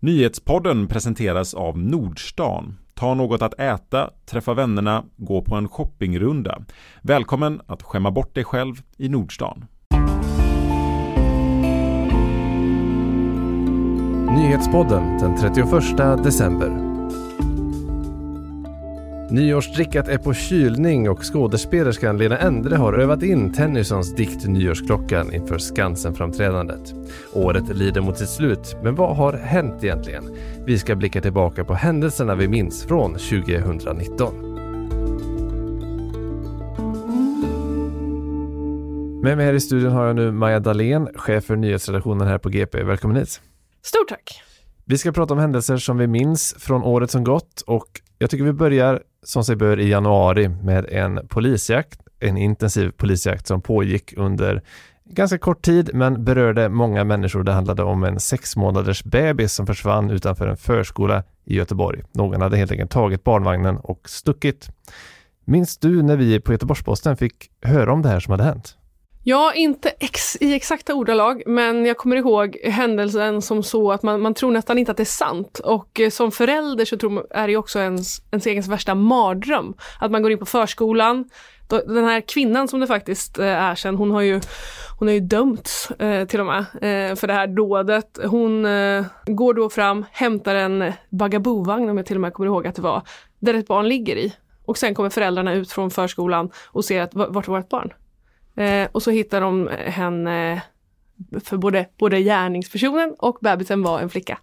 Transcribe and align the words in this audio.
Nyhetspodden 0.00 0.86
presenteras 0.86 1.54
av 1.54 1.78
Nordstan. 1.78 2.78
Ta 2.94 3.14
något 3.14 3.42
att 3.42 3.60
äta, 3.60 4.10
träffa 4.26 4.54
vännerna, 4.54 5.04
gå 5.16 5.42
på 5.42 5.54
en 5.54 5.68
shoppingrunda. 5.68 6.62
Välkommen 7.02 7.60
att 7.66 7.82
skämma 7.82 8.10
bort 8.10 8.34
dig 8.34 8.44
själv 8.44 8.74
i 8.96 9.08
Nordstan. 9.08 9.64
Nyhetspodden 14.36 15.18
den 15.18 15.36
31 15.36 16.24
december. 16.24 16.87
Nyårsdrickat 19.30 20.08
är 20.08 20.18
på 20.18 20.34
kylning 20.34 21.10
och 21.10 21.32
skådespelerskan 21.32 22.18
Lena 22.18 22.38
Endre 22.38 22.76
har 22.76 22.92
övat 22.92 23.22
in 23.22 23.52
Tennysons 23.52 24.14
dikt 24.14 24.46
Nyårsklockan 24.46 25.34
inför 25.34 25.58
Skansen-framträdandet. 25.58 26.94
Året 27.32 27.76
lider 27.76 28.00
mot 28.00 28.18
sitt 28.18 28.28
slut, 28.28 28.76
men 28.82 28.94
vad 28.94 29.16
har 29.16 29.32
hänt 29.32 29.84
egentligen? 29.84 30.36
Vi 30.66 30.78
ska 30.78 30.96
blicka 30.96 31.20
tillbaka 31.20 31.64
på 31.64 31.74
händelserna 31.74 32.34
vi 32.34 32.48
minns 32.48 32.84
från 32.84 33.12
2019. 33.12 34.34
Med 39.22 39.36
mig 39.36 39.46
här 39.46 39.54
i 39.54 39.60
studion 39.60 39.92
har 39.92 40.06
jag 40.06 40.16
nu 40.16 40.32
Maja 40.32 40.60
Dahlén, 40.60 41.08
chef 41.14 41.44
för 41.44 41.56
nyhetsredaktionen 41.56 42.28
här 42.28 42.38
på 42.38 42.48
GP. 42.48 42.82
Välkommen 42.82 43.16
hit! 43.16 43.40
Stort 43.82 44.08
tack! 44.08 44.42
Vi 44.84 44.98
ska 44.98 45.12
prata 45.12 45.34
om 45.34 45.40
händelser 45.40 45.76
som 45.76 45.98
vi 45.98 46.06
minns 46.06 46.54
från 46.58 46.82
året 46.82 47.10
som 47.10 47.24
gått 47.24 47.62
och 47.66 48.00
jag 48.18 48.30
tycker 48.30 48.44
vi 48.44 48.52
börjar 48.52 49.02
som 49.22 49.44
sig 49.44 49.56
bör 49.56 49.80
i 49.80 49.88
januari 49.88 50.48
med 50.48 50.86
en 50.88 51.28
polisjakt, 51.28 52.00
en 52.20 52.36
intensiv 52.36 52.90
polisjakt 52.90 53.46
som 53.46 53.62
pågick 53.62 54.14
under 54.16 54.62
ganska 55.04 55.38
kort 55.38 55.62
tid 55.62 55.90
men 55.94 56.24
berörde 56.24 56.68
många 56.68 57.04
människor. 57.04 57.42
Det 57.42 57.52
handlade 57.52 57.82
om 57.82 58.04
en 58.04 58.20
sex 58.20 58.56
månaders 58.56 59.04
bebis 59.04 59.52
som 59.52 59.66
försvann 59.66 60.10
utanför 60.10 60.46
en 60.46 60.56
förskola 60.56 61.22
i 61.44 61.56
Göteborg. 61.56 62.02
Någon 62.12 62.40
hade 62.40 62.56
helt 62.56 62.72
enkelt 62.72 62.90
tagit 62.90 63.24
barnvagnen 63.24 63.76
och 63.76 64.08
stuckit. 64.10 64.68
Minns 65.44 65.78
du 65.78 66.02
när 66.02 66.16
vi 66.16 66.40
på 66.40 66.52
Göteborgs-Posten 66.52 67.16
fick 67.16 67.50
höra 67.62 67.92
om 67.92 68.02
det 68.02 68.08
här 68.08 68.20
som 68.20 68.30
hade 68.30 68.44
hänt? 68.44 68.76
Ja, 69.22 69.52
inte 69.54 69.88
ex 69.88 70.36
i 70.40 70.54
exakta 70.54 70.94
ordalag, 70.94 71.42
men 71.46 71.86
jag 71.86 71.96
kommer 71.96 72.16
ihåg 72.16 72.56
händelsen 72.64 73.42
som 73.42 73.62
så 73.62 73.92
att 73.92 74.02
man, 74.02 74.20
man 74.20 74.34
tror 74.34 74.50
nästan 74.50 74.78
inte 74.78 74.90
att 74.90 74.96
det 74.96 75.02
är 75.02 75.04
sant. 75.04 75.58
Och 75.58 76.00
eh, 76.00 76.10
som 76.10 76.32
förälder 76.32 76.84
så 76.84 76.96
tror 76.96 77.10
man, 77.10 77.24
är 77.30 77.48
det 77.48 77.56
också 77.56 77.78
ens, 77.78 78.22
ens 78.30 78.46
egen 78.46 78.62
värsta 78.62 78.94
mardröm. 78.94 79.74
Att 80.00 80.10
man 80.10 80.22
går 80.22 80.32
in 80.32 80.38
på 80.38 80.46
förskolan, 80.46 81.24
då, 81.68 81.82
den 81.86 82.04
här 82.04 82.20
kvinnan 82.20 82.68
som 82.68 82.80
det 82.80 82.86
faktiskt 82.86 83.38
eh, 83.38 83.46
är 83.46 83.74
sen, 83.74 83.96
hon 83.96 84.10
har 84.10 84.20
ju, 84.20 84.40
hon 84.98 85.08
har 85.08 85.12
ju 85.14 85.20
dömts 85.20 85.90
eh, 85.90 86.26
till 86.26 86.40
och 86.40 86.46
med 86.46 86.58
eh, 86.58 87.16
för 87.16 87.26
det 87.26 87.32
här 87.32 87.46
dådet. 87.46 88.18
Hon 88.24 88.66
eh, 88.66 89.04
går 89.26 89.54
då 89.54 89.70
fram, 89.70 90.04
hämtar 90.12 90.54
en 90.54 90.92
bagabovagn, 91.10 91.88
om 91.88 91.96
jag 91.96 92.06
till 92.06 92.16
och 92.16 92.20
med 92.20 92.32
kommer 92.32 92.46
ihåg 92.46 92.66
att 92.66 92.74
det 92.74 92.82
var, 92.82 93.02
där 93.38 93.54
ett 93.54 93.66
barn 93.66 93.88
ligger 93.88 94.16
i. 94.16 94.34
Och 94.64 94.78
sen 94.78 94.94
kommer 94.94 95.10
föräldrarna 95.10 95.54
ut 95.54 95.72
från 95.72 95.90
förskolan 95.90 96.50
och 96.66 96.84
ser 96.84 97.02
att 97.02 97.14
vart 97.14 97.48
var 97.48 97.60
ett 97.60 97.68
barn? 97.68 97.92
Eh, 98.58 98.88
och 98.92 99.02
så 99.02 99.10
hittar 99.10 99.40
de 99.40 99.68
henne 99.86 100.62
för 101.44 101.56
både, 101.56 101.86
både 101.98 102.20
gärningspersonen 102.20 103.14
och 103.18 103.38
bebisen 103.40 103.82
var 103.82 104.00
en 104.00 104.10
flicka. 104.10 104.38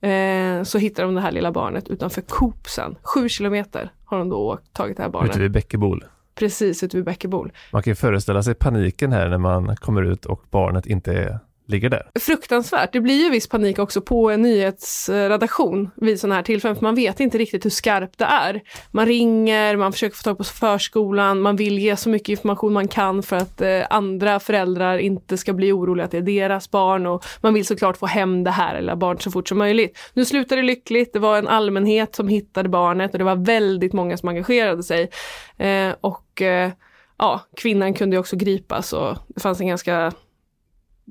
Eh, 0.00 0.62
så 0.62 0.78
hittar 0.78 1.02
de 1.02 1.14
det 1.14 1.20
här 1.20 1.32
lilla 1.32 1.52
barnet 1.52 1.88
utanför 1.88 2.20
Coop 2.20 2.68
sen. 2.68 2.96
Sju 3.02 3.28
kilometer 3.28 3.90
har 4.04 4.18
de 4.18 4.28
då 4.28 4.58
tagit 4.72 4.96
det 4.96 5.02
här 5.02 5.10
barnet. 5.10 5.30
Ute 5.30 5.40
vid 5.40 5.50
Bäckebol? 5.50 6.04
Precis, 6.34 6.82
ute 6.82 6.96
vid 6.96 7.06
Bäckebol. 7.06 7.52
Man 7.72 7.82
kan 7.82 7.90
ju 7.90 7.94
föreställa 7.94 8.42
sig 8.42 8.54
paniken 8.54 9.12
här 9.12 9.28
när 9.28 9.38
man 9.38 9.76
kommer 9.76 10.02
ut 10.02 10.26
och 10.26 10.42
barnet 10.50 10.86
inte 10.86 11.12
är 11.12 11.38
ligger 11.70 11.88
där. 11.88 12.10
Fruktansvärt. 12.20 12.92
Det 12.92 13.00
blir 13.00 13.24
ju 13.24 13.30
viss 13.30 13.48
panik 13.48 13.78
också 13.78 14.00
på 14.00 14.30
en 14.30 14.42
nyhetsredaktion 14.42 15.90
vid 15.96 16.20
sådana 16.20 16.34
här 16.34 16.42
tillfällen, 16.42 16.76
för 16.76 16.82
man 16.82 16.94
vet 16.94 17.20
inte 17.20 17.38
riktigt 17.38 17.64
hur 17.64 17.70
skarpt 17.70 18.18
det 18.18 18.24
är. 18.24 18.60
Man 18.90 19.06
ringer, 19.06 19.76
man 19.76 19.92
försöker 19.92 20.16
få 20.16 20.22
tag 20.22 20.38
på 20.38 20.44
förskolan, 20.44 21.40
man 21.40 21.56
vill 21.56 21.78
ge 21.78 21.96
så 21.96 22.08
mycket 22.08 22.28
information 22.28 22.72
man 22.72 22.88
kan 22.88 23.22
för 23.22 23.36
att 23.36 23.60
eh, 23.60 23.82
andra 23.90 24.40
föräldrar 24.40 24.98
inte 24.98 25.36
ska 25.36 25.52
bli 25.52 25.72
oroliga 25.72 26.04
att 26.04 26.10
det 26.10 26.18
är 26.18 26.22
deras 26.22 26.70
barn 26.70 27.06
och 27.06 27.24
man 27.40 27.54
vill 27.54 27.66
såklart 27.66 27.96
få 27.96 28.06
hem 28.06 28.44
det 28.44 28.50
här 28.50 28.74
eller 28.74 28.96
barn 28.96 29.20
så 29.20 29.30
fort 29.30 29.48
som 29.48 29.58
möjligt. 29.58 29.98
Nu 30.14 30.24
slutar 30.24 30.56
det 30.56 30.62
lyckligt, 30.62 31.12
det 31.12 31.18
var 31.18 31.38
en 31.38 31.48
allmänhet 31.48 32.14
som 32.14 32.28
hittade 32.28 32.68
barnet 32.68 33.12
och 33.12 33.18
det 33.18 33.24
var 33.24 33.36
väldigt 33.36 33.92
många 33.92 34.16
som 34.16 34.28
engagerade 34.28 34.82
sig. 34.82 35.10
Eh, 35.58 35.94
och 36.00 36.42
eh, 36.42 36.70
ja, 37.18 37.40
kvinnan 37.56 37.94
kunde 37.94 38.18
också 38.18 38.36
gripas 38.36 38.92
och 38.92 39.16
det 39.28 39.40
fanns 39.40 39.60
en 39.60 39.66
ganska 39.66 40.12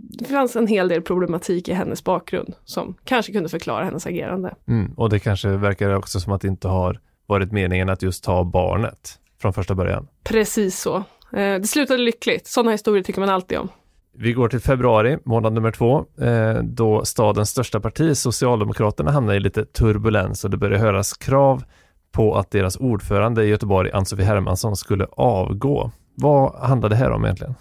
det 0.02 0.26
fanns 0.26 0.56
en 0.56 0.68
hel 0.68 0.88
del 0.88 1.02
problematik 1.02 1.68
i 1.68 1.74
hennes 1.74 2.04
bakgrund 2.04 2.56
som 2.66 2.96
kanske 3.04 3.32
kunde 3.32 3.50
förklara 3.50 3.86
hennes 3.86 4.06
agerande. 4.06 4.56
Mm, 4.68 4.94
och 4.94 5.10
det 5.10 5.20
kanske 5.20 5.50
verkar 5.50 5.96
också 5.96 6.20
som 6.20 6.34
att 6.34 6.42
det 6.42 6.48
inte 6.48 6.68
har 6.68 7.00
varit 7.28 7.52
meningen 7.52 7.90
att 7.90 8.02
just 8.02 8.24
ta 8.24 8.44
barnet 8.44 9.20
från 9.42 9.54
första 9.54 9.76
början. 9.76 10.08
Precis 10.24 10.80
så. 10.80 10.96
Eh, 11.34 11.60
det 11.60 11.68
slutade 11.68 12.04
lyckligt. 12.04 12.48
Sådana 12.48 12.72
historier 12.72 13.04
tycker 13.04 13.20
man 13.20 13.30
alltid 13.30 13.58
om. 13.58 13.70
Vi 14.14 14.34
går 14.34 14.50
till 14.50 14.60
februari, 14.60 15.18
månad 15.26 15.54
nummer 15.54 15.72
två, 15.72 16.06
eh, 16.22 16.64
då 16.64 17.06
stadens 17.06 17.50
största 17.50 17.80
parti, 17.80 18.18
Socialdemokraterna, 18.18 19.12
hamnar 19.12 19.34
i 19.34 19.40
lite 19.40 19.66
turbulens 19.66 20.44
och 20.44 20.50
det 20.50 20.58
börjar 20.58 20.80
höras 20.80 21.14
krav 21.14 21.64
på 22.12 22.36
att 22.36 22.52
deras 22.52 22.78
ordförande 22.78 23.44
i 23.44 23.48
Göteborg, 23.48 23.92
Ann-Sofie 23.92 24.26
Hermansson, 24.26 24.76
skulle 24.76 25.06
avgå. 25.12 25.92
Vad 26.16 26.56
handlar 26.56 26.90
det 26.90 26.96
här 26.96 27.12
om 27.12 27.26
egentligen? 27.26 27.56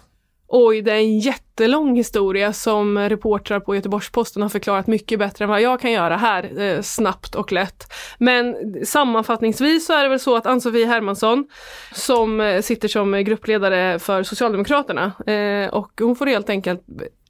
Oj, 0.51 0.81
det 0.81 0.91
är 0.91 0.95
en 0.95 1.19
jättelång 1.19 1.95
historia 1.95 2.53
som 2.53 2.97
reportrar 2.97 3.59
på 3.59 3.75
Göteborgs-Posten 3.75 4.41
har 4.41 4.49
förklarat 4.49 4.87
mycket 4.87 5.19
bättre 5.19 5.45
än 5.45 5.49
vad 5.49 5.61
jag 5.61 5.79
kan 5.79 5.91
göra 5.91 6.17
här, 6.17 6.61
eh, 6.61 6.81
snabbt 6.81 7.35
och 7.35 7.51
lätt. 7.51 7.93
Men 8.17 8.55
sammanfattningsvis 8.85 9.85
så 9.85 9.93
är 9.93 10.03
det 10.03 10.09
väl 10.09 10.19
så 10.19 10.35
att 10.35 10.45
Ann-Sofie 10.45 10.85
Hermansson, 10.85 11.47
som 11.93 12.41
eh, 12.41 12.61
sitter 12.61 12.87
som 12.87 13.23
gruppledare 13.23 13.99
för 13.99 14.23
Socialdemokraterna, 14.23 15.11
eh, 15.27 15.69
och 15.69 15.91
hon 16.01 16.15
får 16.15 16.25
helt 16.25 16.49
enkelt 16.49 16.81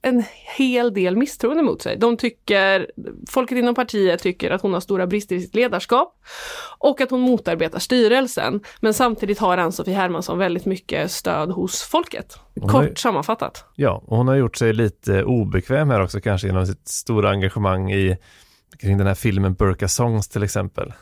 en 0.01 0.23
hel 0.57 0.93
del 0.93 1.17
misstroende 1.17 1.63
mot 1.63 1.81
sig. 1.81 1.97
De 1.97 2.17
tycker, 2.17 2.91
folket 3.29 3.57
inom 3.57 3.75
partiet 3.75 4.21
tycker 4.21 4.51
att 4.51 4.61
hon 4.61 4.73
har 4.73 4.79
stora 4.79 5.07
brister 5.07 5.35
i 5.35 5.41
sitt 5.41 5.55
ledarskap 5.55 6.15
och 6.77 7.01
att 7.01 7.11
hon 7.11 7.19
motarbetar 7.19 7.79
styrelsen. 7.79 8.61
Men 8.79 8.93
samtidigt 8.93 9.39
har 9.39 9.57
Ann-Sofie 9.57 9.95
Hermansson 9.95 10.37
väldigt 10.37 10.65
mycket 10.65 11.11
stöd 11.11 11.51
hos 11.51 11.81
folket. 11.83 12.39
Kort 12.61 12.71
har, 12.71 12.93
sammanfattat. 12.95 13.65
Ja, 13.75 14.03
och 14.05 14.17
hon 14.17 14.27
har 14.27 14.35
gjort 14.35 14.57
sig 14.57 14.73
lite 14.73 15.23
obekväm 15.23 15.89
här 15.89 16.01
också 16.01 16.21
kanske 16.21 16.47
genom 16.47 16.67
sitt 16.67 16.87
stora 16.87 17.29
engagemang 17.29 17.91
i 17.91 18.17
kring 18.79 18.97
den 18.97 19.07
här 19.07 19.15
filmen 19.15 19.53
Burka 19.53 19.87
Songs 19.87 20.27
till 20.27 20.43
exempel. 20.43 20.93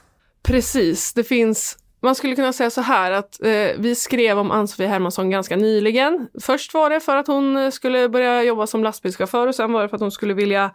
Precis, 0.44 1.14
det 1.14 1.24
finns 1.24 1.78
man 2.08 2.16
skulle 2.16 2.36
kunna 2.36 2.54
säga 2.54 2.70
så 2.70 2.82
här 2.82 3.12
att 3.12 3.44
eh, 3.44 3.50
vi 3.78 3.96
skrev 3.96 4.40
om 4.40 4.52
Ann-Sofie 4.52 4.88
Hermansson 4.88 5.30
ganska 5.30 5.56
nyligen. 5.56 6.28
Först 6.42 6.74
var 6.74 6.90
det 6.90 7.00
för 7.00 7.18
att 7.18 7.28
hon 7.28 7.58
eh, 7.58 7.70
skulle 7.70 8.10
börja 8.10 8.44
jobba 8.44 8.68
som 8.68 8.84
lastbilschaufför 8.84 9.48
och 9.48 9.56
sen 9.56 9.74
var 9.74 9.82
det 9.82 9.90
för 9.90 9.96
att 9.96 10.02
hon 10.02 10.12
skulle 10.12 10.34
vilja 10.34 10.72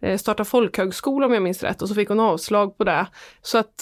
eh, 0.00 0.18
starta 0.18 0.44
folkhögskola 0.44 1.26
om 1.26 1.32
jag 1.32 1.42
minns 1.42 1.62
rätt 1.62 1.82
och 1.82 1.88
så 1.88 1.94
fick 1.94 2.08
hon 2.08 2.20
avslag 2.20 2.78
på 2.78 2.84
det. 2.84 3.06
Så 3.42 3.58
att 3.58 3.72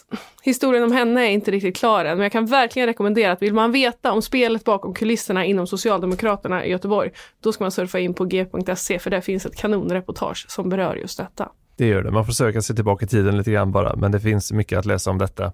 historien 0.43 0.84
om 0.84 0.93
henne 0.93 1.27
är 1.27 1.31
inte 1.31 1.50
riktigt 1.50 1.77
klar 1.77 2.05
än 2.05 2.16
men 2.16 2.22
jag 2.22 2.33
kan 2.33 2.47
verkligen 2.47 2.87
rekommendera 2.87 3.33
att 3.33 3.43
vill 3.43 3.55
man 3.55 3.72
veta 3.72 4.12
om 4.12 4.22
spelet 4.22 4.65
bakom 4.65 4.94
kulisserna 4.94 5.44
inom 5.44 5.66
Socialdemokraterna 5.66 6.65
i 6.65 6.71
Göteborg 6.71 7.10
då 7.43 7.53
ska 7.53 7.65
man 7.65 7.71
surfa 7.71 7.99
in 7.99 8.15
på 8.15 8.25
g.se 8.25 8.99
för 8.99 9.10
där 9.10 9.21
finns 9.21 9.47
ett 9.47 9.56
kanonreportage 9.56 10.47
som 10.49 10.69
berör 10.69 10.97
just 10.97 11.19
detta. 11.19 11.49
Det 11.77 11.87
gör 11.87 12.03
det, 12.03 12.10
man 12.10 12.27
får 12.27 12.33
söka 12.33 12.62
sig 12.62 12.77
tillbaka 12.77 13.05
i 13.05 13.09
tiden 13.09 13.37
lite 13.37 13.50
grann 13.50 13.72
bara 13.72 13.97
men 13.97 14.12
det 14.12 14.21
finns 14.21 14.53
mycket 14.53 14.78
att 14.78 14.87
läsa 14.87 15.10
om 15.10 15.19
detta. 15.19 15.53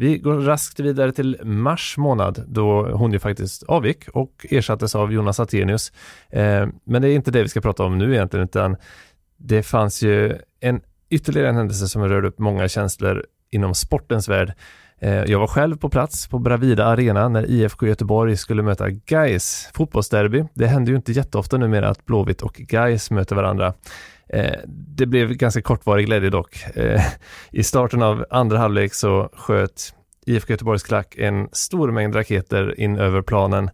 Vi 0.00 0.18
går 0.18 0.40
raskt 0.40 0.80
vidare 0.80 1.12
till 1.12 1.38
mars 1.42 1.94
månad 1.98 2.44
då 2.48 2.90
hon 2.92 3.12
ju 3.12 3.18
faktiskt 3.18 3.62
avgick 3.62 4.08
och 4.08 4.46
ersattes 4.50 4.94
av 4.94 5.12
Jonas 5.12 5.40
Attenius. 5.40 5.92
Eh, 6.30 6.66
men 6.84 7.02
det 7.02 7.08
är 7.08 7.14
inte 7.14 7.30
det 7.30 7.42
vi 7.42 7.48
ska 7.48 7.60
prata 7.60 7.84
om 7.84 7.98
nu 7.98 8.14
egentligen 8.14 8.44
utan 8.44 8.76
det 9.36 9.62
fanns 9.62 10.02
ju 10.02 10.38
en 10.60 10.80
ytterligare 11.10 11.48
en 11.48 11.56
händelse 11.56 11.88
som 11.88 12.08
rörde 12.08 12.28
upp 12.28 12.38
många 12.38 12.68
känslor 12.68 13.26
inom 13.50 13.74
sportens 13.74 14.28
värld. 14.28 14.52
Eh, 15.00 15.24
jag 15.24 15.38
var 15.38 15.46
själv 15.46 15.76
på 15.76 15.88
plats 15.88 16.28
på 16.28 16.38
Bravida 16.38 16.84
Arena 16.84 17.28
när 17.28 17.50
IFK 17.50 17.86
Göteborg 17.86 18.36
skulle 18.36 18.62
möta 18.62 18.90
Gais 18.90 19.68
fotbollsderby. 19.74 20.44
Det 20.54 20.66
händer 20.66 20.92
ju 20.92 20.96
inte 20.96 21.12
jätteofta 21.12 21.56
numera 21.56 21.88
att 21.88 22.06
Blåvitt 22.06 22.42
och 22.42 22.54
Gais 22.54 23.10
möter 23.10 23.36
varandra. 23.36 23.74
Eh, 24.28 24.58
det 24.66 25.06
blev 25.06 25.32
ganska 25.32 25.62
kortvarig 25.62 26.06
glädje 26.06 26.30
dock. 26.30 26.76
Eh, 26.76 27.02
I 27.50 27.62
starten 27.62 28.02
av 28.02 28.26
andra 28.30 28.58
halvlek 28.58 28.94
så 28.94 29.30
sköt 29.32 29.94
IFK 30.26 30.50
Göteborgs 30.52 30.82
klack 30.82 31.14
en 31.18 31.48
stor 31.52 31.90
mängd 31.90 32.16
raketer 32.16 32.80
in 32.80 32.98
över 32.98 33.22
planen 33.22 33.70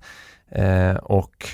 eh, 0.50 0.96
och 0.96 1.48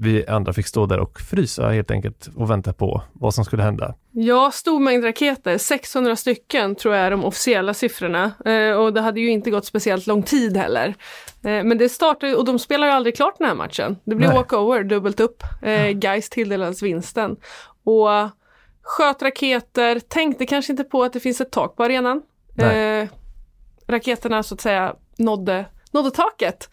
vi 0.00 0.26
andra 0.26 0.52
fick 0.52 0.66
stå 0.66 0.86
där 0.86 0.98
och 0.98 1.20
frysa 1.20 1.68
helt 1.68 1.90
enkelt 1.90 2.28
och 2.36 2.50
vänta 2.50 2.72
på 2.72 3.02
vad 3.12 3.34
som 3.34 3.44
skulle 3.44 3.62
hända. 3.62 3.94
Ja, 4.10 4.50
stor 4.50 4.80
mängd 4.80 5.04
raketer, 5.04 5.58
600 5.58 6.16
stycken 6.16 6.74
tror 6.74 6.94
jag 6.94 7.06
är 7.06 7.10
de 7.10 7.24
officiella 7.24 7.74
siffrorna. 7.74 8.32
Eh, 8.44 8.70
och 8.72 8.92
det 8.92 9.00
hade 9.00 9.20
ju 9.20 9.30
inte 9.30 9.50
gått 9.50 9.64
speciellt 9.64 10.06
lång 10.06 10.22
tid 10.22 10.56
heller. 10.56 10.94
Eh, 11.44 11.64
men 11.64 11.78
det 11.78 11.88
startade, 11.88 12.34
och 12.34 12.44
de 12.44 12.58
spelar 12.58 12.86
ju 12.86 12.92
aldrig 12.92 13.16
klart 13.16 13.34
den 13.38 13.46
här 13.46 13.54
matchen. 13.54 13.96
Det 14.04 14.14
blev 14.14 14.32
walkover, 14.32 14.84
dubbelt 14.84 15.20
upp. 15.20 15.42
Eh, 15.62 15.98
Geist 15.98 16.32
tilldelades 16.32 16.82
vinsten. 16.82 17.36
Och 17.84 18.08
sköt 18.82 19.22
raketer, 19.22 20.00
tänkte 20.00 20.46
kanske 20.46 20.72
inte 20.72 20.84
på 20.84 21.02
att 21.04 21.12
det 21.12 21.20
finns 21.20 21.40
ett 21.40 21.50
tak 21.50 21.76
på 21.76 21.84
arenan. 21.84 22.22
Eh, 22.58 23.08
raketerna 23.88 24.42
så 24.42 24.54
att 24.54 24.60
säga 24.60 24.94
nådde 25.16 25.64
nådde 25.90 26.10
taket. 26.10 26.70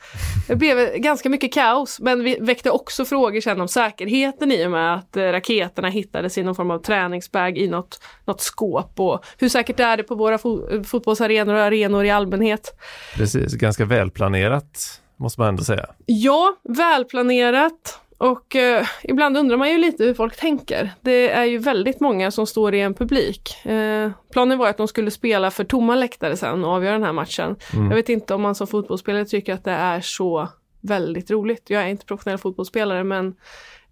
Det 0.47 0.55
blev 0.55 0.97
ganska 0.97 1.29
mycket 1.29 1.53
kaos 1.53 1.99
men 1.99 2.23
vi 2.23 2.37
väckte 2.41 2.71
också 2.71 3.05
frågor 3.05 3.41
sen 3.41 3.61
om 3.61 3.67
säkerheten 3.67 4.51
i 4.51 4.65
och 4.65 4.71
med 4.71 4.95
att 4.95 5.17
eh, 5.17 5.23
raketerna 5.23 5.89
hittades 5.89 6.37
i 6.37 6.43
någon 6.43 6.55
form 6.55 6.71
av 6.71 6.79
träningsbag 6.79 7.57
i 7.57 7.67
något, 7.67 8.01
något 8.25 8.41
skåp 8.41 8.99
och 8.99 9.25
hur 9.37 9.49
säkert 9.49 9.79
är 9.79 9.97
det 9.97 10.03
på 10.03 10.15
våra 10.15 10.37
fo 10.37 10.83
fotbollsarenor 10.83 11.53
och 11.53 11.61
arenor 11.61 12.05
i 12.05 12.09
allmänhet. 12.09 12.79
Precis, 13.15 13.53
ganska 13.53 13.85
välplanerat 13.85 15.01
måste 15.17 15.41
man 15.41 15.49
ändå 15.49 15.63
säga. 15.63 15.85
Ja, 16.05 16.55
välplanerat. 16.63 17.99
Och 18.17 18.55
eh, 18.55 18.85
ibland 19.03 19.37
undrar 19.37 19.57
man 19.57 19.71
ju 19.71 19.77
lite 19.77 20.03
hur 20.03 20.13
folk 20.13 20.35
tänker. 20.35 20.93
Det 21.01 21.31
är 21.31 21.45
ju 21.45 21.57
väldigt 21.57 21.99
många 21.99 22.31
som 22.31 22.47
står 22.47 22.75
i 22.75 22.81
en 22.81 22.93
publik. 22.93 23.65
Eh, 23.65 24.11
planen 24.31 24.57
var 24.57 24.69
att 24.69 24.77
de 24.77 24.87
skulle 24.87 25.11
spela 25.11 25.51
för 25.51 25.63
tomma 25.63 25.95
läktare 25.95 26.37
sen 26.37 26.65
och 26.65 26.71
avgöra 26.71 26.93
den 26.93 27.03
här 27.03 27.13
matchen. 27.13 27.55
Mm. 27.73 27.85
Jag 27.89 27.95
vet 27.95 28.09
inte 28.09 28.33
om 28.33 28.41
man 28.41 28.55
som 28.55 28.67
fotbollsspelare 28.67 29.25
tycker 29.25 29.53
att 29.53 29.63
det 29.63 29.71
är 29.71 30.01
så 30.01 30.49
väldigt 30.81 31.31
roligt. 31.31 31.69
Jag 31.69 31.83
är 31.83 31.87
inte 31.87 32.05
professionell 32.05 32.37
fotbollsspelare 32.37 33.03
men 33.03 33.35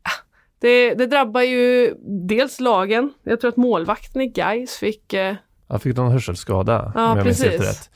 ah, 0.01 0.23
det, 0.59 0.93
det, 0.93 1.07
drabbar 1.07 1.41
ju 1.41 1.93
dels 2.29 2.59
lagen. 2.59 3.13
Jag 3.23 3.41
tror 3.41 3.49
att 3.49 3.57
målvakten 3.57 4.21
i 4.21 4.27
Gais 4.27 4.77
fick... 4.77 5.13
Eh... 5.13 5.35
Fick 5.79 5.97
någon 5.97 6.11
hörselskada 6.11 6.91
ja, 6.95 7.11
om 7.11 7.17
jag 7.17 7.27
precis. 7.27 7.49
minns 7.49 7.61
rätt. 7.61 7.89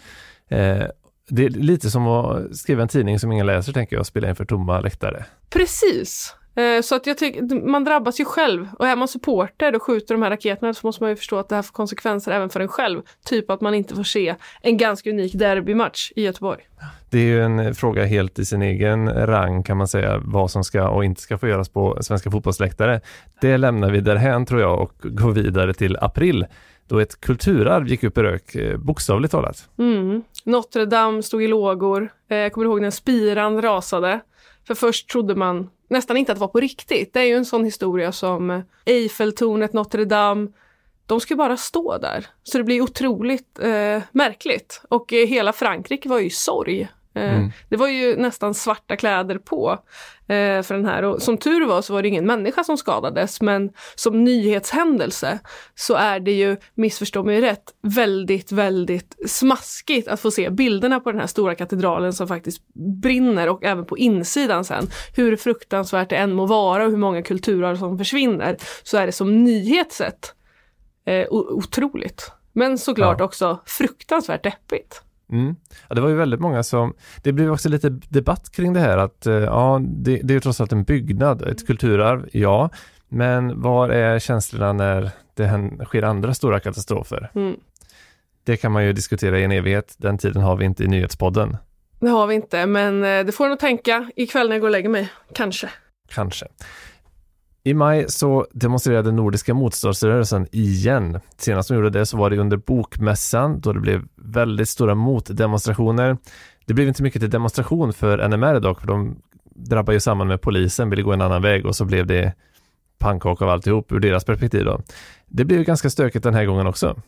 Eh, 0.49 0.87
det 1.29 1.45
är 1.45 1.49
lite 1.49 1.89
som 1.89 2.07
att 2.07 2.55
skriva 2.55 2.81
en 2.81 2.87
tidning 2.87 3.19
som 3.19 3.31
ingen 3.31 3.45
läser 3.45 3.73
tänker 3.73 3.95
jag, 3.95 4.05
spela 4.05 4.29
inför 4.29 4.45
tomma 4.45 4.79
läktare. 4.79 5.25
Precis. 5.49 6.35
Eh, 6.57 6.81
så 6.81 6.95
att 6.95 7.07
jag 7.07 7.17
tycker, 7.17 7.67
man 7.67 7.83
drabbas 7.83 8.19
ju 8.19 8.25
själv 8.25 8.67
och 8.79 8.87
är 8.87 8.95
man 8.95 9.07
supporter 9.07 9.75
och 9.75 9.83
skjuter 9.83 10.13
de 10.13 10.23
här 10.23 10.29
raketerna 10.29 10.73
så 10.73 10.87
måste 10.87 11.03
man 11.03 11.09
ju 11.09 11.15
förstå 11.15 11.37
att 11.37 11.49
det 11.49 11.55
här 11.55 11.61
får 11.61 11.73
konsekvenser 11.73 12.31
även 12.31 12.49
för 12.49 12.59
en 12.59 12.67
själv. 12.67 13.01
Typ 13.25 13.49
att 13.49 13.61
man 13.61 13.73
inte 13.73 13.95
får 13.95 14.03
se 14.03 14.35
en 14.61 14.77
ganska 14.77 15.09
unik 15.09 15.33
derbymatch 15.33 16.11
i 16.15 16.23
Göteborg. 16.23 16.61
Det 17.09 17.17
är 17.19 17.23
ju 17.23 17.43
en 17.43 17.75
fråga 17.75 18.05
helt 18.05 18.39
i 18.39 18.45
sin 18.45 18.61
egen 18.61 19.27
rang 19.27 19.63
kan 19.63 19.77
man 19.77 19.87
säga, 19.87 20.21
vad 20.23 20.51
som 20.51 20.63
ska 20.63 20.89
och 20.89 21.05
inte 21.05 21.21
ska 21.21 21.37
få 21.37 21.47
göras 21.47 21.69
på 21.69 21.97
svenska 22.01 22.31
fotbollsläktare. 22.31 23.01
Det 23.41 23.57
lämnar 23.57 23.91
vi 23.91 24.01
därhän 24.01 24.45
tror 24.45 24.61
jag 24.61 24.81
och 24.81 24.93
går 25.03 25.31
vidare 25.31 25.73
till 25.73 25.97
april 26.01 26.45
då 26.87 26.99
ett 26.99 27.21
kulturarv 27.21 27.87
gick 27.87 28.03
upp 28.03 28.17
i 28.17 28.21
rök, 28.21 28.55
eh, 28.55 28.77
bokstavligt 28.77 29.31
talat. 29.31 29.69
Mm. 29.77 30.23
Notre 30.43 30.85
Dame 30.85 31.23
stod 31.23 31.43
i 31.43 31.47
lågor. 31.47 32.09
Eh, 32.29 32.37
jag 32.37 32.53
kommer 32.53 32.65
ihåg 32.67 32.81
när 32.81 32.91
spiran 32.91 33.61
rasade. 33.61 34.19
För 34.67 34.75
först 34.75 35.09
trodde 35.09 35.35
man 35.35 35.69
nästan 35.89 36.17
inte 36.17 36.31
att 36.31 36.37
det 36.37 36.41
var 36.41 36.47
på 36.47 36.59
riktigt. 36.59 37.13
Det 37.13 37.19
är 37.19 37.25
ju 37.25 37.35
en 37.35 37.45
sån 37.45 37.65
historia 37.65 38.11
som 38.11 38.63
Eiffeltornet, 38.85 39.73
Notre 39.73 40.05
Dame. 40.05 40.47
De 41.05 41.19
ska 41.19 41.35
bara 41.35 41.57
stå 41.57 41.97
där. 41.97 42.25
Så 42.43 42.57
det 42.57 42.63
blir 42.63 42.81
otroligt 42.81 43.59
eh, 43.59 44.01
märkligt. 44.11 44.81
Och 44.89 45.13
eh, 45.13 45.27
hela 45.27 45.53
Frankrike 45.53 46.09
var 46.09 46.19
ju 46.19 46.25
i 46.25 46.29
sorg 46.29 46.87
mm. 47.17 47.51
Det 47.69 47.75
var 47.75 47.87
ju 47.87 48.17
nästan 48.17 48.53
svarta 48.53 48.95
kläder 48.95 49.37
på 49.37 49.71
eh, 50.27 50.61
för 50.61 50.73
den 50.73 50.85
här 50.85 51.03
och 51.03 51.21
som 51.21 51.37
tur 51.37 51.65
var 51.65 51.81
så 51.81 51.93
var 51.93 52.01
det 52.01 52.07
ingen 52.07 52.25
människa 52.25 52.63
som 52.63 52.77
skadades 52.77 53.41
men 53.41 53.69
som 53.95 54.23
nyhetshändelse 54.23 55.39
så 55.75 55.95
är 55.95 56.19
det 56.19 56.31
ju, 56.31 56.57
missförstå 56.75 57.23
mig 57.23 57.41
rätt, 57.41 57.73
väldigt, 57.81 58.51
väldigt 58.51 59.15
smaskigt 59.27 60.07
att 60.07 60.19
få 60.19 60.31
se 60.31 60.49
bilderna 60.49 60.99
på 60.99 61.11
den 61.11 61.19
här 61.19 61.27
stora 61.27 61.55
katedralen 61.55 62.13
som 62.13 62.27
faktiskt 62.27 62.61
brinner 63.01 63.49
och 63.49 63.63
även 63.63 63.85
på 63.85 63.97
insidan 63.97 64.65
sen. 64.65 64.87
Hur 65.15 65.35
fruktansvärt 65.35 66.09
det 66.09 66.15
än 66.15 66.33
må 66.33 66.45
vara 66.45 66.85
och 66.85 66.89
hur 66.89 66.97
många 66.97 67.21
kulturarv 67.21 67.75
som 67.75 67.97
försvinner 67.97 68.57
så 68.83 68.97
är 68.97 69.05
det 69.05 69.11
som 69.11 69.43
nyhet 69.43 69.91
sett 69.91 70.33
eh, 71.05 71.27
otroligt. 71.29 72.31
Men 72.53 72.77
såklart 72.77 73.19
ja. 73.19 73.25
också 73.25 73.59
fruktansvärt 73.65 74.43
deppigt. 74.43 75.01
Mm. 75.31 75.55
Ja, 75.87 75.95
det 75.95 76.01
var 76.01 76.09
ju 76.09 76.15
väldigt 76.15 76.39
många 76.39 76.63
som, 76.63 76.93
det 77.23 77.31
blev 77.31 77.51
också 77.51 77.69
lite 77.69 77.89
debatt 77.89 78.51
kring 78.51 78.73
det 78.73 78.79
här 78.79 78.97
att 78.97 79.25
eh, 79.25 79.33
ja, 79.33 79.81
det, 79.83 80.21
det 80.23 80.33
är 80.33 80.39
trots 80.39 80.61
allt 80.61 80.71
en 80.71 80.83
byggnad, 80.83 81.41
ett 81.41 81.67
kulturarv, 81.67 82.29
ja, 82.31 82.69
men 83.09 83.61
var 83.61 83.89
är 83.89 84.19
känslorna 84.19 84.73
när 84.73 85.11
det 85.33 85.71
sker 85.85 86.03
andra 86.03 86.33
stora 86.33 86.59
katastrofer? 86.59 87.31
Mm. 87.35 87.55
Det 88.43 88.57
kan 88.57 88.71
man 88.71 88.85
ju 88.85 88.93
diskutera 88.93 89.39
i 89.39 89.43
en 89.43 89.51
evighet, 89.51 89.95
den 89.97 90.17
tiden 90.17 90.41
har 90.41 90.55
vi 90.55 90.65
inte 90.65 90.83
i 90.83 90.87
nyhetspodden. 90.87 91.57
Det 91.99 92.09
har 92.09 92.27
vi 92.27 92.35
inte, 92.35 92.65
men 92.65 93.03
eh, 93.03 93.25
det 93.25 93.31
får 93.31 93.45
jag 93.45 93.49
nog 93.51 93.59
tänka 93.59 94.11
ikväll 94.15 94.47
när 94.47 94.55
jag 94.55 94.61
går 94.61 94.67
och 94.67 94.71
lägger 94.71 94.89
mig, 94.89 95.09
kanske. 95.33 95.69
Kanske. 96.09 96.47
I 97.67 97.73
maj 97.73 98.05
så 98.09 98.47
demonstrerade 98.51 99.11
Nordiska 99.11 99.53
motståndsrörelsen 99.53 100.47
igen. 100.51 101.19
Senast 101.37 101.69
de 101.69 101.75
gjorde 101.75 101.89
det 101.89 102.05
så 102.05 102.17
var 102.17 102.29
det 102.29 102.37
under 102.37 102.57
Bokmässan 102.57 103.59
då 103.59 103.73
det 103.73 103.79
blev 103.79 104.03
väldigt 104.15 104.69
stora 104.69 104.95
motdemonstrationer. 104.95 106.17
Det 106.65 106.73
blev 106.73 106.87
inte 106.87 107.03
mycket 107.03 107.21
till 107.21 107.29
demonstration 107.29 107.93
för 107.93 108.27
NMR 108.27 108.59
dock, 108.59 108.79
för 108.79 108.87
de 108.87 109.21
drabbade 109.55 109.95
ju 109.95 109.99
samman 109.99 110.27
med 110.27 110.41
polisen, 110.41 110.89
ville 110.89 111.01
gå 111.01 111.13
en 111.13 111.21
annan 111.21 111.41
väg 111.41 111.65
och 111.65 111.75
så 111.75 111.85
blev 111.85 112.07
det 112.07 112.33
pannkaka 112.97 113.45
av 113.45 113.51
alltihop 113.51 113.91
ur 113.91 113.99
deras 113.99 114.25
perspektiv 114.25 114.65
då. 114.65 114.81
Det 115.27 115.45
blev 115.45 115.63
ganska 115.63 115.89
stökigt 115.89 116.23
den 116.23 116.33
här 116.33 116.45
gången 116.45 116.67
också. 116.67 117.01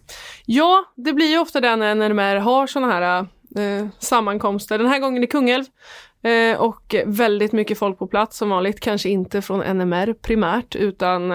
Ja, 0.46 0.84
det 0.96 1.14
blir 1.14 1.32
ju 1.32 1.40
ofta 1.40 1.62
det 1.62 1.76
när 1.76 1.96
NMR 1.96 2.36
har 2.36 2.68
sådana 2.68 2.94
här 2.94 3.20
äh, 3.20 3.26
eh, 3.56 3.88
sammankomster. 4.00 4.78
Den 4.78 4.88
här 4.88 5.00
gången 5.00 5.24
i 5.24 5.28
Kungälv 5.28 5.66
Eh, 6.22 6.62
och 6.62 6.96
väldigt 7.06 7.52
mycket 7.52 7.78
folk 7.78 8.00
på 8.00 8.08
plats 8.08 8.38
som 8.38 8.50
vanligt, 8.50 8.80
kanske 8.80 9.10
inte 9.10 9.42
från 9.42 9.60
NMR 9.78 10.14
primärt 10.14 10.76
utan 10.76 11.32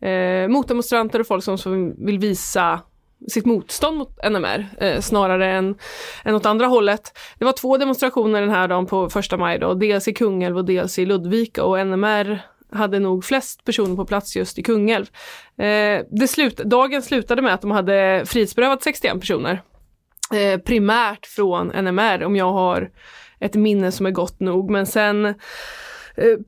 eh, 0.00 0.48
motdemonstranter 0.48 1.20
och 1.20 1.26
folk 1.26 1.44
som, 1.44 1.58
som 1.58 2.04
vill 2.06 2.18
visa 2.18 2.80
sitt 3.28 3.46
motstånd 3.46 3.96
mot 3.96 4.18
NMR 4.30 4.66
eh, 4.80 5.00
snarare 5.00 5.52
än, 5.52 5.74
än 6.24 6.34
åt 6.34 6.46
andra 6.46 6.66
hållet. 6.66 7.18
Det 7.38 7.44
var 7.44 7.52
två 7.52 7.76
demonstrationer 7.76 8.40
den 8.40 8.50
här 8.50 8.68
dagen 8.68 8.86
på 8.86 9.10
första 9.10 9.36
maj 9.36 9.58
då, 9.58 9.74
dels 9.74 10.08
i 10.08 10.12
Kungälv 10.12 10.56
och 10.56 10.64
dels 10.64 10.98
i 10.98 11.06
Ludvika 11.06 11.64
och 11.64 11.86
NMR 11.86 12.40
hade 12.72 12.98
nog 12.98 13.24
flest 13.24 13.64
personer 13.64 13.96
på 13.96 14.04
plats 14.04 14.36
just 14.36 14.58
i 14.58 14.62
Kungälv. 14.62 15.06
Eh, 15.58 16.04
det 16.10 16.28
slut, 16.28 16.56
dagen 16.56 17.02
slutade 17.02 17.42
med 17.42 17.54
att 17.54 17.60
de 17.60 17.70
hade 17.70 18.22
frihetsberövat 18.26 18.82
61 18.82 19.20
personer. 19.20 19.62
Eh, 20.34 20.60
primärt 20.60 21.26
från 21.26 21.68
NMR 21.68 22.24
om 22.24 22.36
jag 22.36 22.52
har 22.52 22.90
ett 23.40 23.54
minne 23.54 23.92
som 23.92 24.06
är 24.06 24.10
gott 24.10 24.40
nog. 24.40 24.70
Men 24.70 24.86
sen 24.86 25.26
eh, 25.26 25.34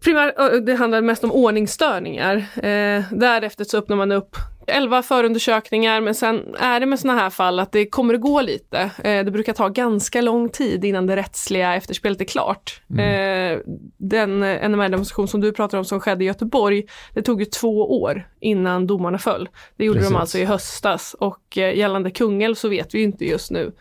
Primär, 0.05 0.55
eh, 0.55 0.61
det 0.61 0.75
handlar 0.75 1.03
mest 1.03 1.25
om 1.25 1.33
ordningsstörningar. 1.33 2.37
Eh, 2.57 3.03
därefter 3.13 3.65
så 3.65 3.79
öppnar 3.79 3.97
man 3.97 4.13
upp 4.13 4.37
11 4.69 5.03
förundersökningar 5.03 6.01
men 6.01 6.15
sen 6.15 6.55
är 6.59 6.81
det 6.81 6.87
med 6.87 7.01
såna 7.01 7.15
här 7.15 7.31
fall 7.31 7.61
att 7.61 7.73
det 7.73 7.87
kommer 7.87 8.15
att 8.15 8.21
gå 8.21 8.41
lite. 8.41 8.79
Eh, 8.79 9.25
det 9.25 9.31
brukar 9.31 9.53
ta 9.53 9.69
ganska 9.69 10.21
lång 10.21 10.49
tid 10.49 10.85
innan 10.85 11.07
det 11.07 11.17
rättsliga 11.17 11.75
efterspelet 11.75 12.21
är 12.21 12.25
klart. 12.25 12.81
Mm. 12.91 13.05
Eh, 13.05 13.59
den 13.97 14.41
NMR-demonstration 14.43 15.29
som 15.29 15.41
du 15.41 15.53
pratar 15.53 15.79
om 15.79 15.85
som 15.85 16.01
skedde 16.01 16.25
i 16.25 16.27
Göteborg, 16.27 16.85
det 17.15 17.23
tog 17.23 17.41
ju 17.41 17.45
två 17.45 18.03
år 18.03 18.29
innan 18.41 18.87
domarna 18.87 19.19
föll. 19.19 19.49
Det 19.77 19.85
gjorde 19.85 19.99
Precis. 19.99 20.13
de 20.13 20.21
alltså 20.21 20.39
i 20.39 20.45
höstas 20.45 21.15
och 21.15 21.59
eh, 21.59 21.77
gällande 21.79 22.11
Kungälv 22.11 22.55
så 22.55 22.69
vet 22.69 22.95
vi 22.95 23.03
inte 23.03 23.25
just 23.25 23.51
nu. 23.51 23.73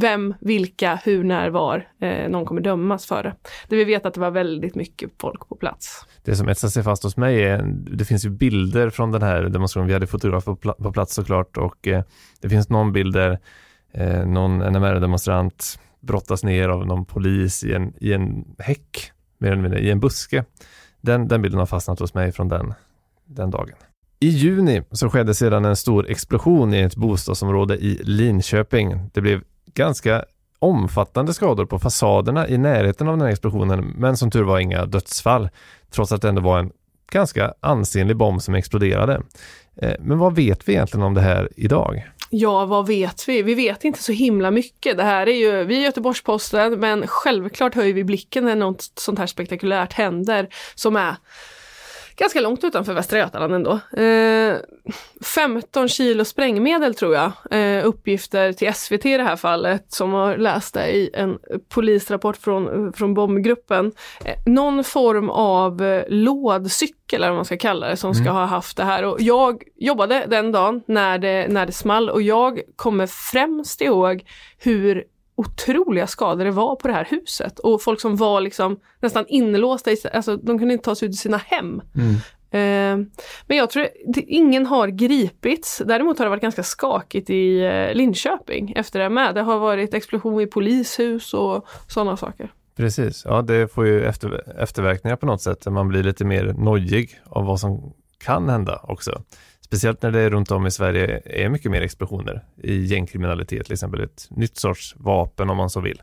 Vem, 0.00 0.34
vilka, 0.40 1.00
hur, 1.04 1.24
när, 1.24 1.50
var 1.50 1.88
eh, 2.00 2.28
någon 2.28 2.44
kommer 2.44 2.60
dömas 2.60 3.06
för 3.06 3.22
det. 3.22 3.34
Det 3.68 3.76
vi 3.76 3.84
vet 3.84 4.06
att 4.06 4.14
det 4.14 4.20
var 4.20 4.30
väldigt 4.30 4.74
mycket 4.74 5.10
folk 5.20 5.48
på 5.48 5.56
plats. 5.56 6.06
Det 6.24 6.36
som 6.36 6.48
etsar 6.48 6.68
sig 6.68 6.82
fast 6.82 7.02
hos 7.02 7.16
mig 7.16 7.42
är, 7.42 7.62
det 7.72 8.04
finns 8.04 8.26
ju 8.26 8.30
bilder 8.30 8.90
från 8.90 9.12
den 9.12 9.22
här 9.22 9.42
demonstrationen. 9.42 9.88
Vi 9.88 9.94
hade 9.94 10.06
fotografer 10.06 10.54
på, 10.54 10.72
på 10.72 10.92
plats 10.92 11.14
såklart 11.14 11.56
och 11.56 11.88
eh, 11.88 12.02
det 12.40 12.48
finns 12.48 12.68
någon 12.68 12.92
bild 12.92 13.14
där 13.14 13.38
eh, 13.92 14.26
någon 14.26 14.62
NMR-demonstrant 14.62 15.78
brottas 16.00 16.44
ner 16.44 16.68
av 16.68 16.86
någon 16.86 17.04
polis 17.04 17.64
i 17.64 17.74
en, 17.74 17.92
i 18.00 18.12
en 18.12 18.44
häck, 18.58 19.12
mer 19.38 19.52
eller 19.52 19.62
mindre, 19.62 19.80
i 19.80 19.90
en 19.90 20.00
buske. 20.00 20.44
Den, 21.00 21.28
den 21.28 21.42
bilden 21.42 21.58
har 21.58 21.66
fastnat 21.66 21.98
hos 21.98 22.14
mig 22.14 22.32
från 22.32 22.48
den, 22.48 22.74
den 23.24 23.50
dagen. 23.50 23.76
I 24.20 24.28
juni 24.28 24.82
så 24.90 25.10
skedde 25.10 25.34
sedan 25.34 25.64
en 25.64 25.76
stor 25.76 26.10
explosion 26.10 26.74
i 26.74 26.80
ett 26.80 26.96
bostadsområde 26.96 27.76
i 27.76 28.00
Linköping. 28.02 29.10
Det 29.12 29.20
blev 29.20 29.42
ganska 29.74 30.24
omfattande 30.58 31.34
skador 31.34 31.66
på 31.66 31.78
fasaderna 31.78 32.48
i 32.48 32.58
närheten 32.58 33.08
av 33.08 33.16
den 33.16 33.26
här 33.26 33.32
explosionen, 33.32 33.94
men 33.96 34.16
som 34.16 34.30
tur 34.30 34.42
var 34.42 34.58
inga 34.58 34.86
dödsfall, 34.86 35.48
trots 35.90 36.12
att 36.12 36.22
det 36.22 36.28
ändå 36.28 36.42
var 36.42 36.58
en 36.58 36.72
ganska 37.12 37.54
ansenlig 37.60 38.16
bomb 38.16 38.42
som 38.42 38.54
exploderade. 38.54 39.22
Eh, 39.76 39.94
men 40.00 40.18
vad 40.18 40.34
vet 40.34 40.68
vi 40.68 40.72
egentligen 40.72 41.06
om 41.06 41.14
det 41.14 41.20
här 41.20 41.48
idag? 41.56 42.04
Ja, 42.30 42.64
vad 42.64 42.86
vet 42.86 43.28
vi? 43.28 43.42
Vi 43.42 43.54
vet 43.54 43.84
inte 43.84 44.02
så 44.02 44.12
himla 44.12 44.50
mycket. 44.50 44.96
Det 44.96 45.02
här 45.02 45.26
är 45.26 45.34
ju, 45.34 45.64
vi 45.64 45.78
är 45.78 45.82
Göteborgs-Posten, 45.82 46.80
men 46.80 47.06
självklart 47.06 47.74
höjer 47.74 47.94
vi 47.94 48.04
blicken 48.04 48.44
när 48.44 48.56
något 48.56 48.82
sånt 48.94 49.18
här 49.18 49.26
spektakulärt 49.26 49.92
händer 49.92 50.48
som 50.74 50.96
är 50.96 51.16
ganska 52.18 52.40
långt 52.40 52.64
utanför 52.64 52.94
Västra 52.94 53.18
Götaland 53.18 53.54
ändå. 53.54 53.80
Eh, 54.02 54.56
15 55.34 55.88
kilo 55.88 56.24
sprängmedel 56.24 56.94
tror 56.94 57.14
jag, 57.14 57.32
eh, 57.50 57.86
uppgifter 57.86 58.52
till 58.52 58.68
SVT 58.68 59.06
i 59.06 59.16
det 59.16 59.22
här 59.22 59.36
fallet, 59.36 59.92
som 59.92 60.12
har 60.12 60.36
läst 60.36 60.74
det 60.74 60.90
i 60.90 61.10
en 61.14 61.38
polisrapport 61.68 62.36
från, 62.36 62.92
från 62.92 63.14
bombgruppen. 63.14 63.92
Eh, 64.24 64.34
någon 64.46 64.84
form 64.84 65.30
av 65.30 65.82
eh, 65.82 66.04
lådcykel, 66.08 67.18
eller 67.20 67.28
vad 67.28 67.36
man 67.36 67.44
ska 67.44 67.56
kalla 67.56 67.88
det, 67.88 67.96
som 67.96 68.14
ska 68.14 68.30
ha 68.30 68.44
haft 68.44 68.76
det 68.76 68.84
här. 68.84 69.04
Och 69.04 69.16
jag 69.20 69.62
jobbade 69.76 70.24
den 70.28 70.52
dagen 70.52 70.82
när 70.86 71.18
det, 71.18 71.46
när 71.48 71.66
det 71.66 71.72
small 71.72 72.10
och 72.10 72.22
jag 72.22 72.60
kommer 72.76 73.06
främst 73.06 73.80
ihåg 73.80 74.24
hur 74.58 75.04
otroliga 75.38 76.06
skador 76.06 76.44
det 76.44 76.50
var 76.50 76.76
på 76.76 76.88
det 76.88 76.94
här 76.94 77.06
huset 77.10 77.58
och 77.58 77.82
folk 77.82 78.00
som 78.00 78.16
var 78.16 78.40
liksom 78.40 78.80
nästan 79.00 79.24
inlåsta, 79.28 79.90
i, 79.90 79.96
alltså 80.12 80.36
de 80.36 80.58
kunde 80.58 80.74
inte 80.74 80.84
ta 80.84 80.94
sig 80.94 81.08
ut 81.08 81.12
ur 81.12 81.16
sina 81.16 81.36
hem. 81.36 81.82
Eh, 82.50 82.96
men 83.46 83.56
jag 83.56 83.70
tror 83.70 83.84
att 83.84 84.16
ingen 84.16 84.66
har 84.66 84.88
gripits. 84.88 85.82
Däremot 85.86 86.18
har 86.18 86.24
det 86.24 86.30
varit 86.30 86.42
ganska 86.42 86.62
skakigt 86.62 87.30
i 87.30 87.60
eh, 87.60 87.94
Linköping 87.94 88.72
efter 88.76 89.00
det 89.00 89.08
med. 89.08 89.34
Det 89.34 89.42
har 89.42 89.58
varit 89.58 89.94
explosion 89.94 90.40
i 90.40 90.46
polishus 90.46 91.34
och 91.34 91.66
sådana 91.88 92.16
saker. 92.16 92.52
Precis, 92.76 93.22
ja 93.24 93.42
det 93.42 93.68
får 93.68 93.86
ju 93.86 94.04
efter, 94.04 94.60
efterverkningar 94.62 95.16
på 95.16 95.26
något 95.26 95.42
sätt. 95.42 95.66
Man 95.66 95.88
blir 95.88 96.02
lite 96.02 96.24
mer 96.24 96.44
nojig 96.44 97.20
av 97.24 97.44
vad 97.44 97.60
som 97.60 97.92
kan 98.18 98.48
hända 98.48 98.80
också. 98.82 99.22
Speciellt 99.68 100.02
när 100.02 100.10
det 100.10 100.30
runt 100.30 100.50
om 100.50 100.66
i 100.66 100.70
Sverige 100.70 101.22
är 101.24 101.48
mycket 101.48 101.70
mer 101.70 101.82
explosioner 101.82 102.44
i 102.62 102.84
gängkriminalitet, 102.84 103.64
till 103.64 103.72
exempel 103.72 104.00
ett 104.00 104.26
nytt 104.30 104.56
sorts 104.56 104.94
vapen 104.98 105.50
om 105.50 105.56
man 105.56 105.70
så 105.70 105.80
vill. 105.80 106.02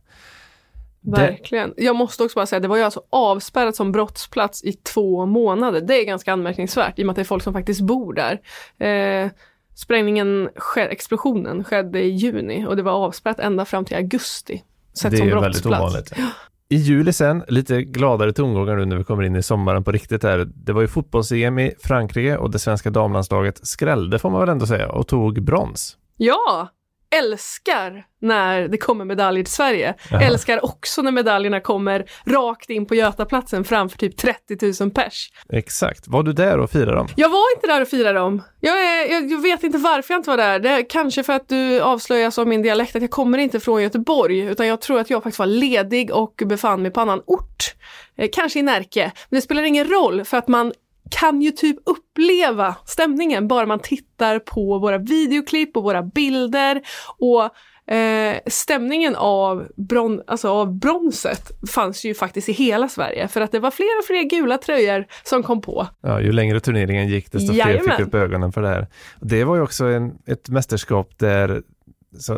Verkligen. 1.02 1.74
Jag 1.78 1.96
måste 1.96 2.24
också 2.24 2.36
bara 2.36 2.46
säga, 2.46 2.60
det 2.60 2.68
var 2.68 2.78
ju 2.78 2.84
alltså 2.84 3.02
avspärrat 3.10 3.76
som 3.76 3.92
brottsplats 3.92 4.64
i 4.64 4.74
två 4.74 5.26
månader. 5.26 5.82
Det 5.82 6.02
är 6.02 6.06
ganska 6.06 6.34
anmärkningsvärt 6.34 7.00
i 7.00 7.04
och 7.04 7.06
med 7.06 7.12
att 7.12 7.16
det 7.16 7.22
är 7.22 7.24
folk 7.24 7.44
som 7.44 7.54
faktiskt 7.54 7.82
bor 7.82 8.14
där. 8.14 8.42
Eh, 8.88 9.32
sprängningen, 9.76 10.50
explosionen 10.78 11.64
skedde 11.64 12.04
i 12.04 12.10
juni 12.10 12.66
och 12.66 12.76
det 12.76 12.84
var 12.84 12.92
avspärrat 12.92 13.40
ända 13.40 13.66
fram 13.66 13.86
till 13.86 13.96
augusti. 13.96 14.64
Sett 14.94 15.12
det 15.12 15.18
som 15.18 15.28
är 15.28 15.32
brottsplats. 15.32 15.66
väldigt 15.66 15.66
ovanligt. 15.66 16.14
I 16.70 16.76
juli 16.76 17.14
sen, 17.14 17.44
lite 17.48 17.82
gladare 17.84 18.34
tongångar 18.34 18.76
nu 18.76 18.86
när 18.86 18.98
vi 18.98 19.04
kommer 19.04 19.24
in 19.24 19.36
i 19.36 19.44
sommaren 19.44 19.84
på 19.84 19.92
riktigt 19.92 20.24
här. 20.24 20.48
Det 20.56 20.74
var 20.74 20.82
ju 20.82 20.88
fotbolls-EM 20.88 21.60
i 21.60 21.74
Frankrike 21.80 22.38
och 22.38 22.52
det 22.52 22.60
svenska 22.60 22.90
damlandslaget 22.90 23.68
skrällde 23.68 24.20
får 24.20 24.30
man 24.30 24.40
väl 24.40 24.50
ändå 24.50 24.66
säga 24.68 24.92
och 24.92 25.08
tog 25.08 25.44
brons. 25.44 25.98
Ja! 26.18 26.70
Älskar 27.18 28.06
när 28.22 28.68
det 28.68 28.78
kommer 28.78 29.06
medaljer 29.06 29.44
till 29.44 29.54
Sverige. 29.54 29.96
Jaha. 30.12 30.22
Älskar 30.22 30.66
också 30.66 31.02
när 31.02 31.12
medaljerna 31.12 31.60
kommer 31.60 32.06
rakt 32.26 32.70
in 32.70 32.86
på 32.86 32.96
Götaplatsen 32.96 33.64
framför 33.64 33.98
typ 33.98 34.18
30 34.18 34.84
000 34.84 34.92
pers. 34.92 35.30
Exakt. 35.50 36.08
Var 36.08 36.24
du 36.24 36.34
där 36.34 36.58
och 36.58 36.72
firade 36.72 36.98
dem? 36.98 37.08
Jag 37.16 37.30
var 37.30 37.56
inte 37.56 37.68
där 37.68 37.82
och 37.82 37.88
firade 37.88 38.20
dem. 38.20 38.42
Jag, 38.60 38.86
är, 38.86 39.12
jag, 39.12 39.32
jag 39.32 39.42
vet 39.42 39.64
inte 39.64 39.78
varför 39.78 40.14
jag 40.14 40.20
inte 40.20 40.30
var 40.30 40.38
där. 40.38 40.60
Det 40.60 40.70
är 40.70 40.90
kanske 40.90 41.24
för 41.24 41.34
att 41.34 41.50
du 41.50 41.82
avslöjas 41.82 42.40
av 42.40 42.48
min 42.48 42.62
dialekt 42.62 42.96
att 42.96 43.02
jag 43.02 43.12
kommer 43.12 43.38
inte 43.38 43.60
från 43.60 43.84
Göteborg 43.84 44.40
utan 44.40 44.68
jag 44.68 44.82
tror 44.82 45.00
att 45.00 45.10
jag 45.10 45.24
faktiskt 45.24 45.40
var 45.40 45.46
ledig 45.46 46.12
och 46.12 46.42
befann 46.46 46.82
mig 46.82 46.92
på 46.92 47.02
annan 47.02 47.22
ort. 47.26 47.76
Eh, 48.18 48.30
kanske 48.34 48.60
i 48.60 48.62
Närke. 48.62 49.12
Men 49.30 49.38
det 49.38 49.42
spelar 49.42 49.64
ingen 49.64 49.88
roll 49.88 50.26
för 50.26 50.38
att 50.38 50.48
man 50.48 50.74
kan 51.10 51.42
ju 51.42 51.52
typ 51.52 51.78
uppleva 51.86 52.76
stämningen 52.86 53.48
bara 53.48 53.66
man 53.66 53.80
tittar 53.80 54.40
på 54.40 54.80
våra 54.80 54.98
videoklipp 54.98 55.78
och 55.78 55.84
våra 55.84 56.04
bilder 56.04 56.82
och 57.18 57.44
eh, 57.96 58.38
stämningen 58.48 59.16
av, 59.16 59.68
bron, 59.78 60.22
alltså 60.28 60.50
av 60.50 60.74
bronset 60.80 61.52
fanns 61.70 62.06
ju 62.06 62.14
faktiskt 62.14 62.50
i 62.50 62.52
hela 62.52 62.90
Sverige 62.90 63.28
för 63.28 63.42
att 63.42 63.52
det 63.52 63.60
var 63.60 63.72
fler 63.72 64.00
och 64.00 64.06
fler 64.06 64.24
gula 64.24 64.58
tröjor 64.58 65.06
som 65.24 65.44
kom 65.44 65.62
på. 65.62 65.88
Ja, 66.02 66.22
ju 66.22 66.32
längre 66.32 66.60
turneringen 66.60 67.08
gick 67.08 67.32
desto 67.32 67.54
fler 67.54 67.66
Jajamän. 67.68 67.98
fick 67.98 68.08
upp 68.08 68.16
ögonen 68.16 68.52
för 68.52 68.62
det 68.62 68.68
här. 68.70 68.88
Det 69.22 69.44
var 69.44 69.56
ju 69.56 69.62
också 69.62 69.86
en, 69.86 70.14
ett 70.28 70.50
mästerskap 70.50 71.18
där, 71.18 71.62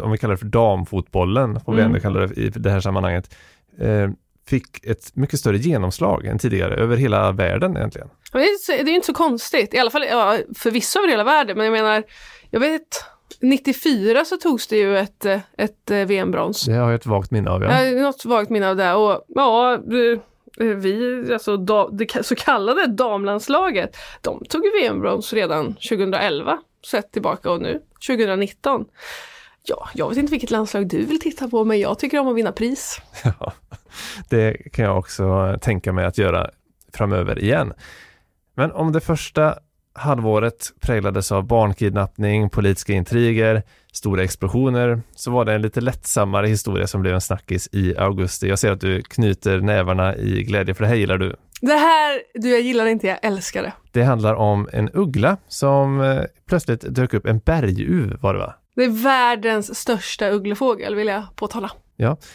om 0.04 0.12
vi 0.12 0.18
kallar 0.18 0.34
det 0.34 0.38
för 0.38 0.46
damfotbollen, 0.46 1.60
får 1.60 1.74
vi 1.74 1.80
Mm. 1.82 1.92
ändå 1.92 2.00
kalla 2.02 2.20
det 2.20 2.34
i 2.42 2.50
det 2.50 2.70
här 2.72 2.80
sammanhanget, 2.80 3.36
eh, 3.80 4.10
fick 4.48 4.86
ett 4.86 5.16
mycket 5.16 5.40
större 5.40 5.58
genomslag 5.58 6.26
än 6.26 6.40
tidigare 6.40 6.76
över 6.76 6.98
hela 6.98 7.32
världen 7.32 7.78
egentligen. 7.78 8.10
Men 8.34 8.42
det, 8.42 8.74
är, 8.74 8.84
det 8.84 8.92
är 8.92 8.96
inte 8.96 9.08
så 9.08 9.14
konstigt, 9.14 9.74
i 9.74 9.80
alla 9.80 9.92
fall 9.92 10.06
ja, 10.10 10.38
förvisso 10.56 11.00
över 11.00 11.10
hela 11.10 11.24
världen, 11.24 11.58
men 11.58 11.66
jag 11.66 11.72
menar, 11.72 12.04
jag 12.50 12.60
vet 12.60 13.04
94 13.42 14.26
så 14.26 14.38
togs 14.38 14.68
det 14.68 14.78
ju 14.78 14.98
ett, 14.98 15.26
eh, 15.26 15.40
ett 15.58 15.92
eh, 15.92 16.06
VM-brons. 16.06 16.66
Det 16.66 16.74
har 16.74 16.92
jag 16.92 16.96
ett 16.96 17.06
vagt 17.06 17.32
minne 17.32 17.50
av. 17.50 17.64
Ja. 17.64 17.84
Ja. 17.84 18.02
Något 18.02 18.26
vagt 18.26 18.50
minne 18.50 18.70
av 18.70 18.76
det 18.76 18.94
och 18.94 19.26
ja, 19.28 19.74
eh, 19.74 20.66
vi, 20.66 21.24
alltså 21.34 21.58
da, 21.58 21.90
det 21.90 22.26
så 22.26 22.36
kallade 22.36 22.88
damlandslaget, 22.88 23.98
de 24.22 24.44
tog 24.50 24.64
VM-brons 24.82 25.34
redan 25.34 25.74
2011, 25.74 26.60
sett 26.92 27.12
tillbaka 27.12 27.52
och 27.52 27.62
nu 27.62 27.82
2019. 28.08 28.86
Ja, 29.64 29.90
jag 29.94 30.10
vet 30.10 30.18
inte 30.18 30.32
vilket 30.32 30.52
landslag 30.52 30.88
du 30.88 31.06
vill 31.06 31.20
titta 31.20 31.48
på, 31.48 31.66
men 31.66 31.80
jag 31.80 32.00
tycker 32.00 32.20
om 32.20 32.28
att 32.28 32.36
vinna 32.36 32.52
pris. 32.52 33.02
Ja, 33.40 33.54
det 34.30 34.54
kan 34.74 34.86
jag 34.86 34.98
också 34.98 35.58
tänka 35.62 35.94
mig 35.94 36.06
att 36.06 36.18
göra 36.18 36.50
framöver 36.94 37.40
igen. 37.40 37.74
Men 38.56 38.72
om 38.72 38.92
det 38.92 39.02
första 39.02 39.56
halvåret 39.98 40.74
präglades 40.80 41.32
av 41.32 41.48
barnkidnappning, 41.48 42.50
politiska 42.50 42.94
intriger, 42.94 43.64
stora 43.92 44.24
explosioner, 44.24 45.02
så 45.16 45.32
var 45.32 45.46
det 45.46 45.54
en 45.54 45.62
lite 45.62 45.82
lättsammare 45.82 46.48
historia 46.48 46.88
som 46.88 47.02
blev 47.02 47.14
en 47.14 47.22
snackis 47.22 47.70
i 47.72 47.98
augusti. 47.98 48.48
Jag 48.48 48.60
ser 48.60 48.72
att 48.72 48.82
du 48.82 49.02
knyter 49.02 49.60
nävarna 49.60 50.16
i 50.16 50.44
glädje, 50.44 50.74
för 50.74 50.84
det 50.84 50.88
här 50.88 50.96
gillar 50.96 51.18
du. 51.18 51.36
Det 51.62 51.74
här, 51.74 52.22
du 52.34 52.50
jag 52.50 52.62
gillar 52.62 52.86
det 52.86 52.92
inte, 52.92 53.08
jag 53.08 53.20
älskar 53.22 53.64
det. 53.64 53.74
Det 53.92 54.04
handlar 54.04 54.36
om 54.36 54.70
en 54.74 54.90
uggla 54.94 55.38
som 55.48 56.02
eh, 56.02 56.22
plötsligt 56.48 56.96
dök 56.96 57.14
upp, 57.14 57.26
en 57.26 57.40
berguv 57.40 58.18
var 58.22 58.34
det 58.34 58.40
va? 58.40 58.54
Det 58.76 58.84
är 58.84 59.04
världens 59.04 59.80
största 59.80 60.30
ugglefågel 60.30 60.96
vill 60.96 61.08
jag 61.08 61.24
påtala. 61.36 61.72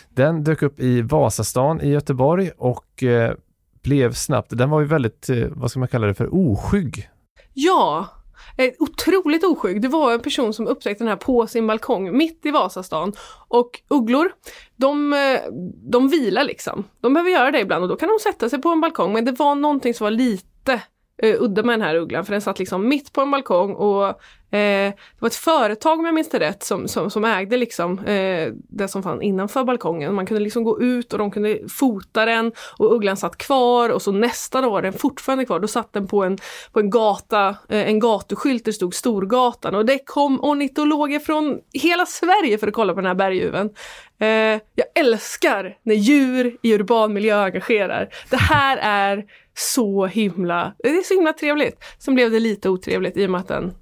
Den 0.09 0.45
dök 0.45 0.63
upp 0.63 0.81
i 0.81 1.03
Vasastan 1.03 1.81
i 1.81 1.89
Göteborg 1.89 2.51
och 2.57 3.03
eh, 3.03 3.35
blev 3.83 4.13
snabbt, 4.13 4.59
den 4.59 4.71
var 4.71 4.81
ju 4.81 4.87
väldigt, 4.87 5.29
eh, 5.29 5.47
vad 5.51 5.71
ska 5.71 5.81
man 5.81 5.89
kalla 5.89 6.07
det 6.07 6.15
för, 6.15 6.35
oskygg. 6.35 7.09
Ja, 7.53 8.07
eh, 8.57 8.71
otroligt 8.79 9.45
oskygg. 9.45 9.83
Det 9.83 9.89
var 9.89 10.13
en 10.13 10.21
person 10.21 10.55
som 10.55 10.67
upptäckte 10.67 11.05
den 11.05 11.09
här 11.09 11.17
på 11.17 11.47
sin 11.47 11.67
balkong 11.67 12.17
mitt 12.17 12.47
i 12.47 12.51
Vasastan. 12.51 13.13
Och 13.49 13.81
ugglor, 13.89 14.33
de, 14.77 15.13
eh, 15.13 15.41
de 15.91 16.09
vilar 16.09 16.45
liksom. 16.45 16.85
De 17.01 17.15
behöver 17.15 17.31
göra 17.31 17.51
det 17.51 17.61
ibland 17.61 17.83
och 17.83 17.89
då 17.89 17.97
kan 17.97 18.09
de 18.09 18.19
sätta 18.23 18.49
sig 18.49 18.63
på 18.63 18.69
en 18.69 18.81
balkong. 18.81 19.13
Men 19.13 19.25
det 19.25 19.33
var 19.33 19.55
någonting 19.55 19.95
som 19.95 20.05
var 20.05 20.11
lite 20.11 20.83
eh, 21.23 21.43
udda 21.43 21.63
med 21.63 21.73
den 21.73 21.83
här 21.83 21.95
ugglan 21.95 22.25
för 22.25 22.33
den 22.33 22.41
satt 22.41 22.59
liksom 22.59 22.89
mitt 22.89 23.13
på 23.13 23.21
en 23.21 23.31
balkong 23.31 23.75
och 23.75 24.21
Eh, 24.53 24.59
det 24.91 25.21
var 25.21 25.29
ett 25.29 25.35
företag 25.35 25.99
om 25.99 26.05
jag 26.05 26.15
minns 26.15 26.29
det 26.29 26.39
rätt 26.39 26.63
som, 26.63 26.89
som, 26.89 27.11
som 27.11 27.25
ägde 27.25 27.57
liksom 27.57 27.99
eh, 27.99 28.53
det 28.69 28.89
som 28.89 29.03
fanns 29.03 29.23
innanför 29.23 29.65
balkongen. 29.65 30.15
Man 30.15 30.27
kunde 30.27 30.43
liksom 30.43 30.65
gå 30.65 30.81
ut 30.81 31.13
och 31.13 31.19
de 31.19 31.31
kunde 31.31 31.69
fota 31.69 32.25
den 32.25 32.53
och 32.79 32.95
ugglan 32.95 33.17
satt 33.17 33.39
kvar 33.39 33.89
och 33.89 34.03
så 34.03 34.13
nästa 34.13 34.61
dag 34.61 34.71
var 34.71 34.83
den 34.83 34.93
fortfarande 34.93 35.45
kvar. 35.45 35.61
Då 35.61 35.69
satt 35.69 35.93
den 35.93 36.09
på 36.09 36.25
en, 36.25 36.39
på 36.73 36.81
en 36.81 36.91
gata, 36.91 37.49
eh, 37.49 37.89
en 37.89 38.01
gatuskylt 38.01 38.65
där 38.65 38.73
det 38.73 38.77
stod 38.77 38.95
Storgatan 38.95 39.75
och 39.75 39.87
det 39.87 39.99
kom 40.07 40.41
ornitologer 40.41 41.19
från 41.19 41.61
hela 41.73 42.07
Sverige 42.07 42.59
för 42.59 42.67
att 42.67 42.75
kolla 42.75 42.95
på 42.95 43.01
den 43.01 43.07
här 43.07 43.15
berguven. 43.15 43.71
Eh, 44.19 44.29
jag 44.75 44.87
älskar 44.95 45.77
när 45.83 45.95
djur 45.95 46.57
i 46.63 46.75
urban 46.75 47.13
miljö 47.13 47.45
engagerar. 47.45 48.09
Det 48.31 48.37
här 48.37 48.77
är 48.77 49.25
så 49.55 50.07
himla, 50.07 50.75
det 50.79 50.89
är 50.89 51.03
så 51.03 51.15
himla 51.15 51.33
trevligt. 51.33 51.85
Sen 51.99 52.15
blev 52.15 52.31
det 52.31 52.41
lite 52.41 52.69
otrevligt 52.69 53.17
i 53.17 53.27
och 53.27 53.31
med 53.31 53.41
att 53.41 53.49
den 53.49 53.75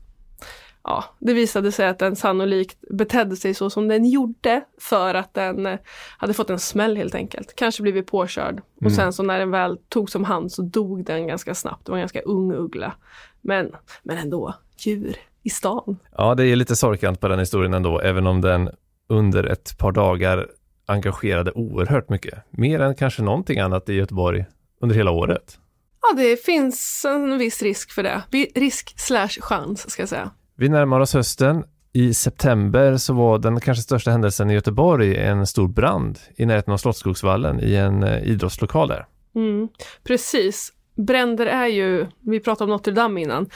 Ja, 0.84 1.04
det 1.18 1.32
visade 1.32 1.72
sig 1.72 1.88
att 1.88 1.99
den 1.99 2.16
sannolikt 2.16 2.76
betedde 2.90 3.37
sig 3.37 3.54
så 3.54 3.70
som 3.70 3.88
den 3.88 4.04
gjorde 4.04 4.60
för 4.80 5.14
att 5.14 5.34
den 5.34 5.66
eh, 5.66 5.78
hade 6.18 6.34
fått 6.34 6.50
en 6.50 6.58
smäll 6.58 6.96
helt 6.96 7.14
enkelt. 7.14 7.56
Kanske 7.56 7.82
blivit 7.82 8.06
påkörd. 8.06 8.60
Och 8.76 8.82
Mm. 8.82 8.94
sen 8.94 9.12
så 9.12 9.22
när 9.22 9.38
den 9.38 9.50
väl 9.50 9.78
togs 9.88 10.14
om 10.14 10.25
hand 10.25 10.52
så 10.52 10.62
dog 10.62 11.04
den 11.04 11.26
ganska 11.26 11.54
snabbt. 11.54 11.87
Det 11.87 11.92
var 11.92 11.99
en 11.99 12.02
ganska 12.02 12.20
ung 12.20 12.52
uggla. 12.52 12.92
Men, 13.40 13.72
men 14.02 14.18
ändå, 14.18 14.54
djur 14.78 15.16
i 15.42 15.50
stan. 15.50 15.96
Ja, 16.16 16.34
det 16.34 16.46
är 16.46 16.56
lite 16.56 16.76
sorgkant 16.76 17.20
på 17.20 17.28
den 17.28 17.38
historien 17.38 17.75
ändå, 17.75 18.00
även 18.00 18.26
om 18.26 18.40
den 18.40 18.70
under 19.08 19.44
ett 19.44 19.78
par 19.78 19.92
dagar 19.92 20.46
engagerade 20.87 21.52
oerhört 21.52 22.08
mycket. 22.08 22.34
Mer 22.50 22.80
än 22.80 22.94
kanske 22.94 23.22
någonting 23.22 23.58
annat 23.58 23.88
i 23.88 23.92
Göteborg 23.94 24.44
under 24.80 24.96
hela 24.96 25.10
året. 25.10 25.58
Ja, 26.02 26.16
det 26.16 26.44
finns 26.44 27.04
en 27.04 27.38
viss 27.38 27.62
risk 27.62 27.90
för 27.92 28.02
det. 28.02 28.22
Risk 28.54 29.00
slash 29.00 29.28
chans, 29.40 29.90
ska 29.90 30.02
jag 30.02 30.08
säga. 30.08 30.30
Vi 30.61 30.69
närmar 30.69 31.00
oss 31.00 31.14
hösten. 31.14 31.64
I 31.93 32.14
september 32.14 32.97
så 32.97 33.14
var 33.14 33.38
den 33.38 33.61
kanske 33.61 33.83
största 33.83 34.11
händelsen 34.11 34.50
i 34.50 34.55
Göteborg 34.55 35.17
en 35.17 35.47
stor 35.47 35.69
brand 35.69 36.19
i 36.37 36.47
närheten 36.47 36.73
av 36.73 36.76
Slottsskogsvallen 36.76 37.61
i 37.61 37.75
en 37.75 38.02
eh, 38.02 38.23
idrottslokal 38.23 38.88
där. 38.88 39.07
Mm, 39.35 39.69
precis. 40.05 40.73
Bränder 40.95 41.47
är 41.47 41.67
ju, 41.67 42.07
vi 42.21 42.40
pratade 42.40 42.64
om 42.64 42.71
Notre 42.71 42.93
Dame 42.93 43.21
innan, 43.21 43.50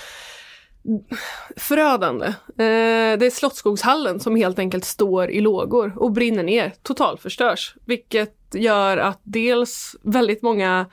förödande. 1.56 2.26
Eh, 2.26 3.18
det 3.18 3.26
är 3.26 3.30
Slottsskogshallen 3.30 4.20
som 4.20 4.36
helt 4.36 4.58
enkelt 4.58 4.84
står 4.84 5.30
i 5.30 5.40
lågor 5.40 5.92
och 5.96 6.12
brinner 6.12 6.42
ner, 6.42 6.72
totalförstörs. 6.82 7.74
Vilket 7.84 8.36
gör 8.54 8.96
att 8.96 9.20
dels 9.22 9.96
väldigt 10.02 10.42
många 10.42 10.86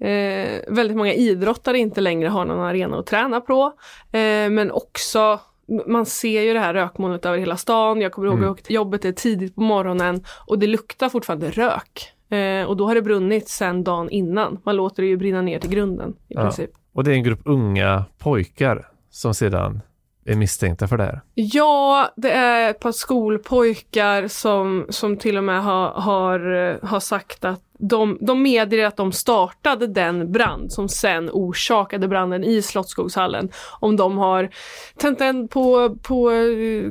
eh, 0.00 0.60
väldigt 0.68 0.96
många 0.96 1.14
idrottare 1.14 1.78
inte 1.78 2.00
längre 2.00 2.28
har 2.28 2.44
någon 2.44 2.60
arena 2.60 2.98
att 2.98 3.06
träna 3.06 3.40
på. 3.40 3.72
Eh, 4.12 4.50
men 4.50 4.70
också 4.70 5.40
man 5.86 6.06
ser 6.06 6.42
ju 6.42 6.52
det 6.52 6.60
här 6.60 6.74
rökmolnet 6.74 7.26
över 7.26 7.38
hela 7.38 7.56
stan. 7.56 8.00
Jag 8.00 8.12
kommer 8.12 8.28
ihåg 8.28 8.38
mm. 8.38 8.50
att 8.50 8.70
jobbet 8.70 9.04
är 9.04 9.12
tidigt 9.12 9.54
på 9.54 9.60
morgonen 9.60 10.24
och 10.46 10.58
det 10.58 10.66
luktar 10.66 11.08
fortfarande 11.08 11.50
rök. 11.50 12.12
Eh, 12.30 12.64
och 12.64 12.76
då 12.76 12.86
har 12.86 12.94
det 12.94 13.02
brunnit 13.02 13.48
sedan 13.48 13.84
dagen 13.84 14.10
innan. 14.10 14.58
Man 14.64 14.76
låter 14.76 15.02
det 15.02 15.08
ju 15.08 15.16
brinna 15.16 15.42
ner 15.42 15.58
till 15.58 15.70
grunden 15.70 16.10
i 16.10 16.34
ja. 16.34 16.42
princip. 16.42 16.70
Och 16.92 17.04
det 17.04 17.10
är 17.10 17.14
en 17.14 17.22
grupp 17.22 17.42
unga 17.44 18.04
pojkar 18.18 18.88
som 19.10 19.34
sedan 19.34 19.80
är 20.24 20.34
misstänkta 20.34 20.88
för 20.88 20.96
det 20.96 21.04
här? 21.04 21.20
Ja, 21.34 22.08
det 22.16 22.30
är 22.30 22.70
ett 22.70 22.80
par 22.80 22.92
skolpojkar 22.92 24.28
som, 24.28 24.86
som 24.88 25.16
till 25.16 25.36
och 25.36 25.44
med 25.44 25.62
har, 25.62 25.88
har, 25.88 26.78
har 26.86 27.00
sagt 27.00 27.44
att 27.44 27.62
de, 27.80 28.18
de 28.20 28.42
medger 28.42 28.86
att 28.86 28.96
de 28.96 29.12
startade 29.12 29.86
den 29.86 30.32
brand 30.32 30.72
som 30.72 30.88
sen 30.88 31.30
orsakade 31.32 32.08
branden 32.08 32.44
i 32.44 32.62
Slottsskogshallen. 32.62 33.50
Om 33.80 33.96
de 33.96 34.18
har 34.18 34.50
tänt 34.96 35.20
eld 35.20 35.50
på, 35.50 35.96
på 36.02 36.30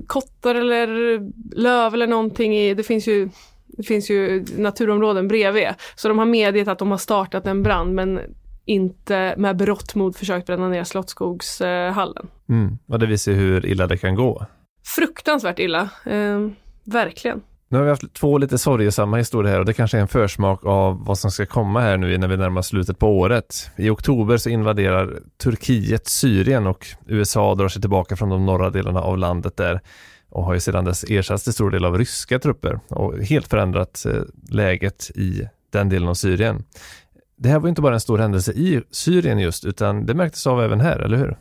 kottar 0.07 0.55
eller 0.55 1.19
löv 1.55 1.93
eller 1.93 2.07
någonting. 2.07 2.57
I, 2.57 2.73
det 2.73 2.83
finns 2.83 3.07
ju 3.07 3.29
det 3.67 3.83
finns 3.83 4.09
ju 4.09 4.45
naturområden 4.57 5.27
bredvid. 5.27 5.67
Så 5.95 6.07
de 6.07 6.17
har 6.17 6.25
medgett 6.25 6.67
att 6.67 6.79
de 6.79 6.91
har 6.91 6.97
startat 6.97 7.47
en 7.47 7.63
brand 7.63 7.93
men 7.93 8.19
inte 8.65 9.35
med 9.37 9.57
berått 9.57 9.95
mod 9.95 10.15
försökt 10.15 10.47
bränna 10.47 10.69
ner 10.69 10.83
Slottsskogshallen. 10.83 12.27
Mm. 12.49 12.77
Och 12.87 12.99
det 12.99 13.05
visar 13.05 13.31
hur 13.31 13.65
illa 13.65 13.87
det 13.87 13.97
kan 13.97 14.15
gå. 14.15 14.45
Fruktansvärt 14.95 15.59
illa, 15.59 15.89
eh, 16.05 16.47
verkligen. 16.83 17.41
Nu 17.71 17.77
har 17.77 17.83
vi 17.83 17.89
haft 17.89 18.13
två 18.13 18.37
lite 18.37 18.57
sorgesamma 18.57 19.17
historier 19.17 19.51
här 19.51 19.59
och 19.59 19.65
det 19.65 19.73
kanske 19.73 19.97
är 19.97 20.01
en 20.01 20.07
försmak 20.07 20.65
av 20.65 21.05
vad 21.05 21.17
som 21.17 21.31
ska 21.31 21.45
komma 21.45 21.81
här 21.81 21.97
nu 21.97 22.17
när 22.17 22.27
vi 22.27 22.37
närmar 22.37 22.61
slutet 22.61 22.99
på 22.99 23.19
året. 23.19 23.71
I 23.77 23.89
oktober 23.89 24.37
så 24.37 24.49
invaderar 24.49 25.19
Turkiet 25.43 26.07
Syrien 26.07 26.67
och 26.67 26.87
USA 27.07 27.55
drar 27.55 27.67
sig 27.67 27.81
tillbaka 27.81 28.15
från 28.15 28.29
de 28.29 28.45
norra 28.45 28.69
delarna 28.69 29.01
av 29.01 29.17
landet 29.17 29.57
där 29.57 29.81
och 30.29 30.43
har 30.43 30.53
ju 30.53 30.59
sedan 30.59 30.85
dess 30.85 31.03
ersatts 31.03 31.43
till 31.43 31.53
stor 31.53 31.71
del 31.71 31.85
av 31.85 31.97
ryska 31.97 32.39
trupper 32.39 32.79
och 32.87 33.17
helt 33.17 33.47
förändrat 33.47 34.05
eh, 34.05 34.21
läget 34.49 35.11
i 35.15 35.47
den 35.71 35.89
delen 35.89 36.09
av 36.09 36.13
Syrien 36.13 36.63
det 37.39 37.49
här 37.49 37.59
var 37.59 37.69
inte 37.69 37.81
bara 37.81 37.93
en 37.93 37.99
stor 37.99 38.17
händelse 38.17 38.51
i 38.51 38.81
Syrien 38.91 39.39
just, 39.39 39.65
utan 39.65 40.05
det 40.05 40.13
märktes 40.13 40.47
av 40.47 40.63
även 40.63 40.79
här, 40.81 40.99
eller 40.99 41.17
hur? 41.17 41.37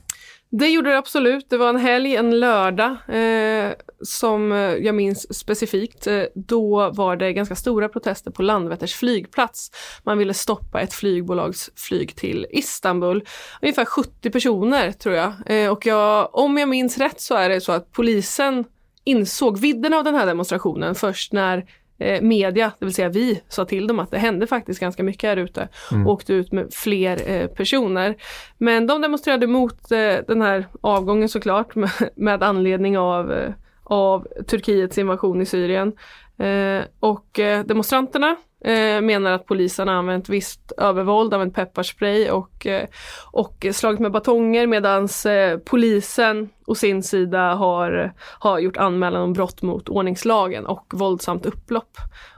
Det 0.51 0.69
gjorde 0.69 0.91
det 0.91 0.99
absolut. 0.99 1.51
Det 1.51 1.57
var 1.57 1.69
en 1.69 1.77
helg, 1.77 2.17
en 2.17 2.41
lördag, 2.41 2.97
eh, 3.09 3.73
som 4.03 4.51
jag 4.81 4.95
minns 4.95 5.39
specifikt. 5.39 6.07
Eh, 6.07 6.23
då 6.35 6.91
var 6.91 7.17
det 7.17 7.33
ganska 7.33 7.57
stora 7.57 7.89
protester 7.89 8.31
på 8.31 8.43
Landvetters 8.43 8.95
flygplats. 8.95 9.71
Man 10.03 10.19
ville 10.19 10.35
stoppa 10.35 10.81
ett 10.81 10.95
flygbolags 10.95 11.71
flyg 11.77 12.17
till 12.17 12.47
Istanbul. 12.51 13.25
Ungefär 13.63 13.85
70 13.85 14.31
personer 14.31 14.93
tror 14.93 15.15
jag. 15.15 15.33
Eh, 15.47 15.71
och 15.71 15.87
jag, 15.87 16.35
om 16.35 16.59
jag 16.59 16.69
minns 16.69 16.99
rätt 16.99 17.21
så 17.21 17.35
är 17.35 17.49
det 17.49 17.61
så 17.61 17.73
att 17.73 17.93
polisen 17.93 18.65
insåg 19.05 19.59
vidden 19.59 19.95
av 19.95 20.05
den 20.05 20.15
här 20.15 20.27
demonstrationen 20.27 20.95
först 20.95 21.33
när 21.33 21.67
eh, 21.99 22.23
media, 22.23 22.73
det 22.79 22.85
vill 22.85 22.95
säga 22.95 23.09
vi, 23.09 23.43
sa 23.49 23.65
till 23.65 23.87
dem 23.87 23.99
att 23.99 24.11
det 24.11 24.19
hände 24.19 24.47
faktiskt 24.47 24.81
ganska 24.81 25.03
mycket 25.03 25.31
här 25.31 25.37
ute 25.37 25.69
mm. 25.93 26.07
och 26.07 26.13
åkte 26.13 26.33
ut 26.33 26.53
med 26.53 26.75
fler 26.75 27.31
eh, 27.31 27.47
personer. 27.47 28.17
Men 28.59 28.87
de 28.87 29.03
demonstrerade 29.03 29.47
mot 29.47 29.93
eh, 29.93 30.15
den 30.27 30.43
här 30.43 30.67
avgången 30.81 31.29
såklart 31.29 31.75
med, 31.75 31.91
med 32.17 32.43
anledning 32.43 32.99
av, 32.99 33.33
eh, 33.33 33.53
av 33.85 34.27
Turkiets 34.47 34.99
invasion 34.99 35.43
i 35.43 35.47
Syrien. 35.47 35.93
Eh, 36.39 36.83
och 37.01 37.41
demonstranterna 37.65 38.37
eh, 38.65 39.01
menar 39.01 39.33
att 39.33 39.47
polisen 39.47 39.89
har 39.89 39.95
använt 39.95 40.29
visst 40.29 40.73
övervåld, 40.77 41.35
använt 41.35 41.55
pepparspray 41.55 42.31
och, 42.31 42.67
eh, 42.67 42.89
och 43.33 43.67
slagit 43.73 44.01
med 44.01 44.13
batonger 44.13 44.67
medan 44.67 45.09
eh, 45.27 45.59
polisen 45.59 46.49
å 46.67 46.75
sin 46.75 47.03
sida 47.03 47.55
har, 47.55 48.13
har 48.19 48.59
gjort 48.59 48.77
anmälan 48.77 49.23
om 49.23 49.33
brott 49.33 49.63
mot 49.63 49.89
ordningslagen 49.89 50.67
och 50.67 50.93
våldsamt 50.95 51.47
upplopp. 51.47 51.97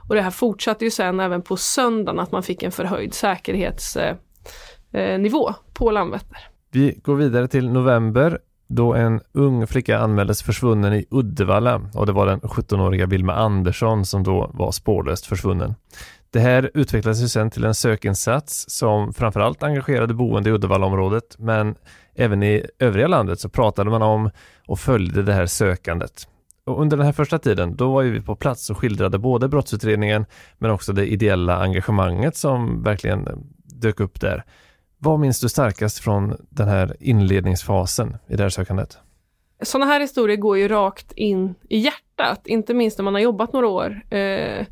Och 0.09 0.15
det 0.15 0.21
här 0.21 0.31
fortsatte 0.31 0.85
ju 0.85 0.91
sen 0.91 1.19
även 1.19 1.41
på 1.41 1.57
söndagen 1.57 2.19
att 2.19 2.31
man 2.31 2.43
fick 2.43 2.63
en 2.63 2.71
förhöjd 2.71 3.13
säkerhetsnivå 3.13 5.49
eh, 5.49 5.55
eh, 5.55 5.73
på 5.73 5.91
Landvetter. 5.91 6.37
Vi 6.71 6.99
går 7.03 7.15
vidare 7.15 7.47
till 7.47 7.69
november 7.69 8.39
då 8.75 8.93
en 8.93 9.21
ung 9.31 9.67
flicka 9.67 9.99
anmäldes 9.99 10.43
försvunnen 10.43 10.93
i 10.93 11.05
Uddevalla 11.11 11.81
och 11.93 12.05
det 12.05 12.11
var 12.11 12.25
den 12.25 12.39
17-åriga 12.39 13.05
Vilma 13.05 13.33
Andersson 13.33 14.05
som 14.05 14.23
då 14.23 14.51
var 14.53 14.71
spårlöst 14.71 15.25
försvunnen. 15.25 15.75
Det 16.29 16.39
här 16.39 16.71
utvecklades 16.73 17.21
ju 17.21 17.27
sen 17.27 17.49
till 17.49 17.65
en 17.65 17.75
sökinsats 17.75 18.65
som 18.69 19.13
framförallt 19.13 19.63
engagerade 19.63 20.13
boende 20.13 20.49
i 20.49 20.53
Uddevallaområdet 20.53 21.35
men 21.39 21.75
även 22.15 22.43
i 22.43 22.65
övriga 22.79 23.07
landet 23.07 23.39
så 23.39 23.49
pratade 23.49 23.89
man 23.89 24.01
om 24.01 24.29
och 24.67 24.79
följde 24.79 25.23
det 25.23 25.33
här 25.33 25.45
sökandet. 25.45 26.27
Och 26.65 26.81
under 26.81 26.97
den 26.97 27.05
här 27.05 27.13
första 27.13 27.39
tiden, 27.39 27.75
då 27.75 27.93
var 27.93 28.03
vi 28.03 28.21
på 28.21 28.35
plats 28.35 28.69
och 28.69 28.77
skildrade 28.77 29.19
både 29.19 29.47
brottsutredningen 29.47 30.25
men 30.57 30.71
också 30.71 30.93
det 30.93 31.05
ideella 31.05 31.57
engagemanget 31.57 32.35
som 32.35 32.83
verkligen 32.83 33.27
dök 33.63 33.99
upp 33.99 34.21
där. 34.21 34.43
Vad 35.03 35.19
minns 35.19 35.39
du 35.39 35.49
starkast 35.49 35.99
från 35.99 36.37
den 36.49 36.67
här 36.67 36.95
inledningsfasen 36.99 38.17
i 38.27 38.35
det 38.35 38.43
här 38.43 38.49
sökandet? 38.49 38.97
Sådana 39.61 39.91
här 39.91 39.99
historier 39.99 40.37
går 40.37 40.57
ju 40.57 40.67
rakt 40.67 41.11
in 41.11 41.55
i 41.69 41.77
hjärtat, 41.77 42.47
inte 42.47 42.73
minst 42.73 42.97
när 42.97 43.03
man 43.03 43.13
har 43.13 43.21
jobbat 43.21 43.53
några 43.53 43.67
år 43.67 44.13
eh, 44.13 44.65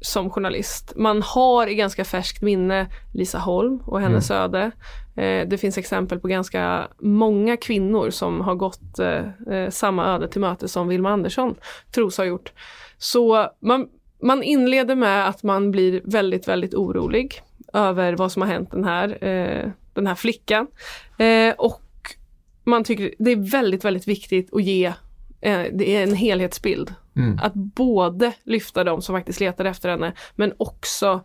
som 0.00 0.30
journalist. 0.30 0.92
Man 0.96 1.22
har 1.22 1.66
i 1.66 1.74
ganska 1.74 2.04
färskt 2.04 2.42
minne 2.42 2.86
Lisa 3.14 3.38
Holm 3.38 3.82
och 3.86 4.00
hennes 4.00 4.30
mm. 4.30 4.42
öde. 4.42 4.70
Eh, 5.16 5.48
det 5.48 5.58
finns 5.58 5.78
exempel 5.78 6.20
på 6.20 6.28
ganska 6.28 6.88
många 6.98 7.56
kvinnor 7.56 8.10
som 8.10 8.40
har 8.40 8.54
gått 8.54 8.98
eh, 8.98 9.54
eh 9.54 9.70
samma 9.70 10.06
öde 10.06 10.28
till 10.28 10.40
möte 10.40 10.68
som 10.68 10.88
Vilma 10.88 11.10
Andersson 11.10 11.54
tros 11.94 12.16
ha 12.16 12.24
gjort. 12.24 12.52
Så 12.98 13.50
man, 13.60 13.88
man 14.22 14.42
inleder 14.42 14.94
med 14.94 15.28
att 15.28 15.42
man 15.42 15.70
blir 15.70 16.00
väldigt, 16.04 16.48
väldigt 16.48 16.74
orolig 16.74 17.42
över 17.72 18.12
vad 18.12 18.32
som 18.32 18.42
har 18.42 18.48
hänt 18.48 18.70
den 18.70 18.84
här, 18.84 19.24
eh, 19.24 19.70
den 19.92 20.06
här 20.06 20.14
flickan. 20.14 20.66
Eh, 21.18 21.54
och 21.58 21.82
man 22.64 22.84
tycker 22.84 23.14
det 23.18 23.30
är 23.30 23.50
väldigt, 23.50 23.84
väldigt 23.84 24.08
viktigt 24.08 24.54
att 24.54 24.62
ge 24.62 24.86
eh, 25.40 25.62
det 25.72 25.96
är 25.96 26.02
en 26.02 26.14
helhetsbild. 26.14 26.94
Mm. 27.16 27.38
Att 27.42 27.54
både 27.54 28.32
lyfta 28.44 28.84
de 28.84 29.02
som 29.02 29.14
faktiskt 29.14 29.40
letar 29.40 29.64
efter 29.64 29.88
henne 29.88 30.12
men 30.34 30.52
också 30.56 31.20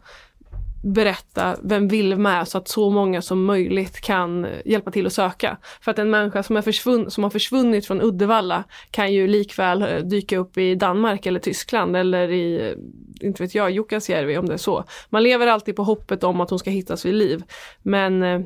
berätta 0.84 1.58
vem 1.64 1.88
Vilma 1.88 2.34
är 2.34 2.46
så 2.46 2.58
att 2.58 2.68
så 2.68 2.90
många 2.90 3.22
som 3.22 3.46
möjligt 3.46 4.02
kan 4.02 4.48
hjälpa 4.66 4.92
till 4.92 5.08
att 5.08 5.14
söka. 5.14 5.58
För 5.82 5.92
att 5.92 6.00
en 6.00 6.10
människa 6.10 6.44
som, 6.44 6.58
är 6.58 6.62
försvunn, 6.62 7.12
som 7.12 7.24
har 7.24 7.32
försvunnit 7.32 7.88
från 7.88 8.02
Uddevalla 8.02 8.64
kan 8.92 9.14
ju 9.14 9.28
likväl 9.28 9.82
eh, 9.82 9.98
dyka 9.98 10.38
upp 10.38 10.58
i 10.58 10.76
Danmark 10.76 11.26
eller 11.26 11.40
Tyskland 11.40 11.96
eller 11.96 12.32
i, 12.32 12.76
inte 13.22 13.44
vet 13.44 13.56
jag, 13.56 13.72
Jukkasjärvi 13.72 14.38
om 14.38 14.46
det 14.46 14.54
är 14.54 14.58
så. 14.58 14.84
Man 15.10 15.24
lever 15.24 15.48
alltid 15.48 15.76
på 15.76 15.84
hoppet 15.84 16.24
om 16.24 16.42
att 16.42 16.50
hon 16.50 16.60
ska 16.60 16.70
hittas 16.70 17.06
vid 17.06 17.14
liv. 17.14 17.44
Men 17.82 18.24
eh, 18.24 18.42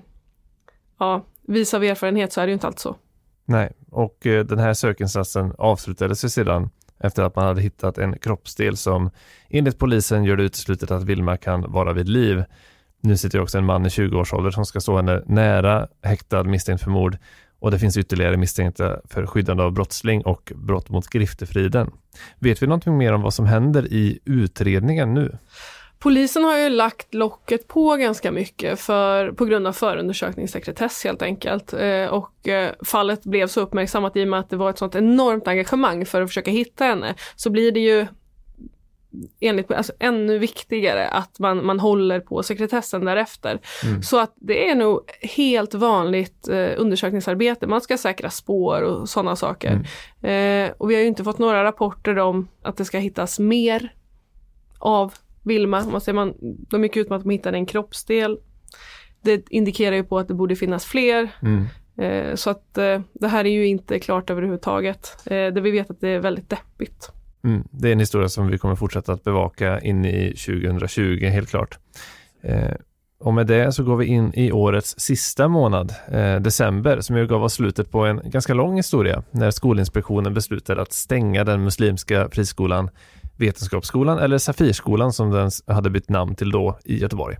ja, 0.99 1.25
vis 1.47 1.73
av 1.73 1.83
erfarenhet 1.83 2.33
så 2.33 2.41
är 2.41 2.45
det 2.45 2.49
ju 2.49 2.53
inte 2.53 2.67
alltid 2.67 2.79
så. 2.79 2.95
Nej, 3.45 3.71
och 3.91 4.25
eh, 4.27 4.45
den 4.45 4.59
här 4.59 4.73
sökinsatsen 4.73 5.53
avslutades 5.57 6.25
ju 6.25 6.29
sedan 6.29 6.69
efter 7.03 7.23
att 7.23 7.35
man 7.35 7.45
hade 7.45 7.61
hittat 7.61 7.97
en 7.97 8.19
kroppsdel 8.19 8.77
som 8.77 9.09
enligt 9.49 9.79
polisen 9.79 10.23
gör 10.23 10.37
det 10.37 10.43
uteslutet 10.43 10.91
att 10.91 11.03
Vilma 11.03 11.37
kan 11.37 11.71
vara 11.71 11.93
vid 11.93 12.09
liv. 12.09 12.43
Nu 13.01 13.17
sitter 13.17 13.41
också 13.41 13.57
en 13.57 13.65
man 13.65 13.85
i 13.85 13.89
20-årsåldern 13.89 14.51
som 14.51 14.65
ska 14.65 14.79
stå 14.79 14.95
henne 14.95 15.23
nära 15.25 15.87
häktad 16.03 16.43
misstänkt 16.43 16.83
för 16.83 16.91
mord 16.91 17.17
och 17.59 17.71
det 17.71 17.79
finns 17.79 17.97
ytterligare 17.97 18.37
misstänkta 18.37 18.99
för 19.05 19.25
skyddande 19.25 19.63
av 19.63 19.71
brottsling 19.71 20.21
och 20.21 20.51
brott 20.55 20.89
mot 20.89 21.07
griftefriden. 21.07 21.91
Vet 22.39 22.63
vi 22.63 22.67
någonting 22.67 22.97
mer 22.97 23.13
om 23.13 23.21
vad 23.21 23.33
som 23.33 23.45
händer 23.45 23.93
i 23.93 24.19
utredningen 24.25 25.13
nu? 25.13 25.37
Polisen 26.01 26.43
har 26.43 26.57
ju 26.57 26.69
lagt 26.69 27.13
locket 27.13 27.67
på 27.67 27.95
ganska 27.95 28.31
mycket 28.31 28.79
för, 28.79 29.31
på 29.31 29.45
grund 29.45 29.67
av 29.67 29.73
förundersökningssekretess 29.73 31.03
helt 31.03 31.21
enkelt. 31.21 31.73
Eh, 31.73 32.05
och 32.05 32.47
eh, 32.47 32.71
fallet 32.85 33.23
blev 33.23 33.47
så 33.47 33.61
uppmärksammat 33.61 34.17
i 34.17 34.23
och 34.23 34.27
med 34.27 34.39
att 34.39 34.49
det 34.49 34.55
var 34.55 34.69
ett 34.69 34.77
sånt 34.77 34.95
enormt 34.95 35.47
engagemang 35.47 36.05
för 36.05 36.21
att 36.21 36.29
försöka 36.29 36.51
hitta 36.51 36.85
henne. 36.85 37.15
Så 37.35 37.49
blir 37.49 37.71
det 37.71 37.79
ju 37.79 38.07
enligt, 39.39 39.71
alltså, 39.71 39.93
ännu 39.99 40.37
viktigare 40.37 41.07
att 41.07 41.39
man, 41.39 41.65
man 41.65 41.79
håller 41.79 42.19
på 42.19 42.43
sekretessen 42.43 43.05
därefter. 43.05 43.59
Mm. 43.83 44.03
Så 44.03 44.19
att 44.19 44.33
det 44.35 44.69
är 44.69 44.75
nog 44.75 44.99
helt 45.21 45.73
vanligt 45.73 46.47
eh, 46.47 46.69
undersökningsarbete. 46.77 47.67
Man 47.67 47.81
ska 47.81 47.97
säkra 47.97 48.29
spår 48.29 48.81
och 48.81 49.09
sådana 49.09 49.35
saker. 49.35 49.85
Mm. 50.23 50.67
Eh, 50.67 50.73
och 50.77 50.91
vi 50.91 50.95
har 50.95 51.01
ju 51.01 51.07
inte 51.07 51.23
fått 51.23 51.39
några 51.39 51.63
rapporter 51.63 52.19
om 52.19 52.47
att 52.61 52.77
det 52.77 52.85
ska 52.85 52.97
hittas 52.97 53.39
mer 53.39 53.93
av 54.79 55.13
Vilma. 55.43 55.85
Man 55.85 56.01
ser 56.01 56.13
man, 56.13 56.33
de 56.69 56.83
gick 56.83 56.97
ut 56.97 57.09
med 57.09 57.17
att 57.17 57.23
de 57.23 57.29
hittade 57.29 57.57
en 57.57 57.65
kroppsdel. 57.65 58.37
Det 59.21 59.49
indikerar 59.49 59.95
ju 59.95 60.03
på 60.03 60.19
att 60.19 60.27
det 60.27 60.33
borde 60.33 60.55
finnas 60.55 60.85
fler. 60.85 61.29
Mm. 61.41 61.65
Eh, 61.97 62.35
så 62.35 62.49
att 62.49 62.77
eh, 62.77 63.01
det 63.13 63.27
här 63.27 63.45
är 63.45 63.49
ju 63.49 63.67
inte 63.67 63.99
klart 63.99 64.29
överhuvudtaget. 64.29 65.17
Eh, 65.25 65.31
det 65.31 65.61
vi 65.61 65.71
vet 65.71 65.91
att 65.91 66.01
det 66.01 66.09
är 66.09 66.19
väldigt 66.19 66.49
deppigt. 66.49 67.11
Mm. 67.43 67.63
Det 67.71 67.87
är 67.87 67.91
en 67.93 67.99
historia 67.99 68.29
som 68.29 68.47
vi 68.47 68.57
kommer 68.57 68.75
fortsätta 68.75 69.13
att 69.13 69.23
bevaka 69.23 69.79
in 69.79 70.05
i 70.05 70.33
2020, 70.45 71.25
helt 71.25 71.49
klart. 71.49 71.79
Eh, 72.43 72.71
Och 73.23 73.33
med 73.33 73.47
det 73.47 73.71
så 73.71 73.83
går 73.83 73.95
vi 73.97 74.05
in 74.05 74.33
i 74.33 74.51
årets 74.51 74.99
sista 74.99 75.47
månad, 75.47 75.93
eh, 76.11 76.35
december, 76.35 77.01
som 77.01 77.17
ju 77.17 77.27
gav 77.27 77.43
oss 77.43 77.53
slutet 77.53 77.91
på 77.91 78.05
en 78.05 78.21
ganska 78.25 78.53
lång 78.53 78.75
historia 78.75 79.23
när 79.31 79.51
Skolinspektionen 79.51 80.33
beslutade 80.33 80.81
att 80.81 80.93
stänga 80.93 81.43
den 81.43 81.63
muslimska 81.63 82.29
friskolan 82.31 82.89
Vetenskapsskolan 83.41 84.19
eller 84.19 84.37
Safirskolan 84.37 85.13
som 85.13 85.31
den 85.31 85.51
hade 85.67 85.89
bytt 85.89 86.09
namn 86.09 86.35
till 86.35 86.51
då 86.51 86.79
i 86.83 86.97
Göteborg. 86.97 87.37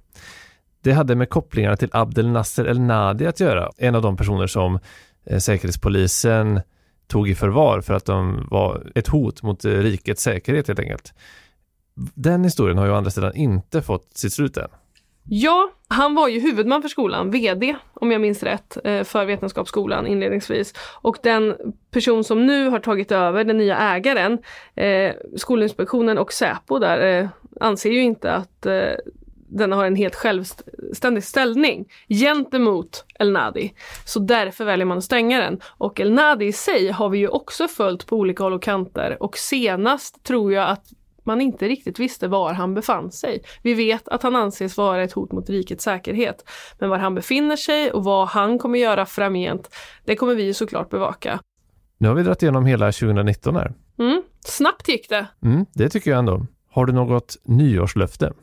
Det 0.84 0.92
hade 0.92 1.16
med 1.16 1.30
kopplingarna 1.30 1.78
till 1.78 1.90
Abdel 1.92 2.30
Nasser 2.30 2.66
El 2.66 2.80
Nadi 2.80 3.28
att 3.28 3.40
göra, 3.40 3.72
en 3.78 3.96
av 3.96 4.02
de 4.02 4.18
personer 4.18 4.48
som 4.48 4.80
eh, 5.26 5.38
Säkerhetspolisen 5.38 6.62
tog 7.08 7.30
i 7.30 7.36
förvar 7.36 7.82
för 7.82 7.94
att 7.94 8.06
de 8.06 8.48
var 8.52 8.92
ett 8.96 9.08
hot 9.08 9.44
mot 9.44 9.66
eh, 9.66 9.72
rikets 9.72 10.24
säkerhet 10.24 10.68
helt 10.68 10.80
enkelt. 10.80 11.14
Den 11.96 12.44
historien 12.44 12.78
har 12.78 12.86
ju 12.86 12.92
å 12.92 12.96
andra 12.96 13.12
sidan 13.12 13.36
inte 13.36 13.82
fått 13.82 14.18
sitt 14.18 14.34
slut 14.34 14.58
än. 14.58 14.70
Ja, 15.24 15.72
han 15.88 16.16
var 16.16 16.28
ju 16.28 16.40
huvudman 16.40 16.82
för 16.82 16.90
skolan, 16.90 17.32
VD 17.32 17.76
om 17.94 18.12
jag 18.12 18.22
minns 18.22 18.44
rätt, 18.44 18.78
eh, 18.84 19.04
för 19.04 19.26
Vetenskapsskolan 19.26 20.08
inledningsvis. 20.08 20.74
Och 21.02 21.18
den 21.24 21.56
person 21.92 22.24
som 22.24 22.46
nu 22.46 22.70
har 22.70 22.80
tagit 22.80 23.12
över, 23.12 23.44
den 23.44 23.58
nya 23.58 23.78
ägaren, 23.78 24.38
eh, 24.76 25.14
Skolinspektionen 25.36 26.18
och 26.18 26.34
Säpo 26.34 26.80
där, 26.80 27.20
eh, 27.20 27.30
anser 27.60 27.92
ju 27.92 28.02
inte 28.02 28.32
att 28.32 28.66
eh, 28.66 28.94
den 29.52 29.72
har 29.72 29.86
en 29.86 29.96
helt 29.96 30.16
självständig 30.16 31.24
ställning 31.24 31.86
gentemot 32.10 33.06
El 33.20 33.32
Nadi. 33.32 33.74
Så 34.06 34.20
därför 34.20 34.66
väljer 34.66 34.86
man 34.86 34.98
att 34.98 35.04
stänga 35.04 35.42
den. 35.42 35.60
Och 35.78 36.00
El 36.00 36.14
Nadi 36.14 36.46
i 36.46 36.54
sig 36.54 36.92
har 36.92 37.10
vi 37.10 37.18
ju 37.18 37.28
också 37.28 37.68
följt 37.68 38.08
på 38.08 38.18
olika 38.18 38.44
håll 38.44 38.54
och 38.54 38.64
kanter 38.64 39.24
och 39.24 39.38
senast 39.38 40.24
tror 40.24 40.54
jag 40.54 40.70
att 40.70 40.86
man 41.24 41.42
inte 41.42 41.68
riktigt 41.68 42.00
visste 42.00 42.28
var 42.28 42.54
han 42.54 42.74
befann 42.74 43.12
sig. 43.12 43.44
Vi 43.64 43.74
vet 43.74 44.08
att 44.08 44.24
han 44.24 44.36
anses 44.36 44.78
vara 44.78 45.04
ett 45.04 45.12
hot 45.12 45.32
mot 45.32 45.50
rikets 45.50 45.84
säkerhet. 45.84 46.50
Men 46.80 46.90
var 46.90 46.98
han 46.98 47.16
befinner 47.16 47.56
sig 47.56 47.92
och 47.92 48.04
vad 48.04 48.28
han 48.28 48.60
kommer 48.60 48.80
göra 48.80 49.06
framgent, 49.06 49.76
det 50.06 50.16
kommer 50.16 50.36
vi 50.36 50.54
såklart 50.54 50.90
bevaka. 50.90 51.40
Nu 51.98 52.08
har 52.08 52.16
vi 52.16 52.24
dragit 52.24 52.44
igenom 52.44 52.66
hela 52.66 52.92
2019 52.92 53.56
här. 53.56 53.74
Mm, 54.00 54.22
snabbt 54.46 54.88
gick 54.88 55.10
det. 55.10 55.28
Mm, 55.44 55.66
det 55.74 55.90
tycker 55.90 56.12
jag 56.12 56.20
ändå. 56.20 56.46
Har 56.72 56.86
du 56.86 56.94
något 56.94 57.38
nyårslöfte? 57.44 58.34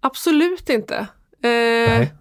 Absolut 0.00 0.68
inte. 0.68 0.96
Eh, 0.96 1.08
Nej. 1.42 2.14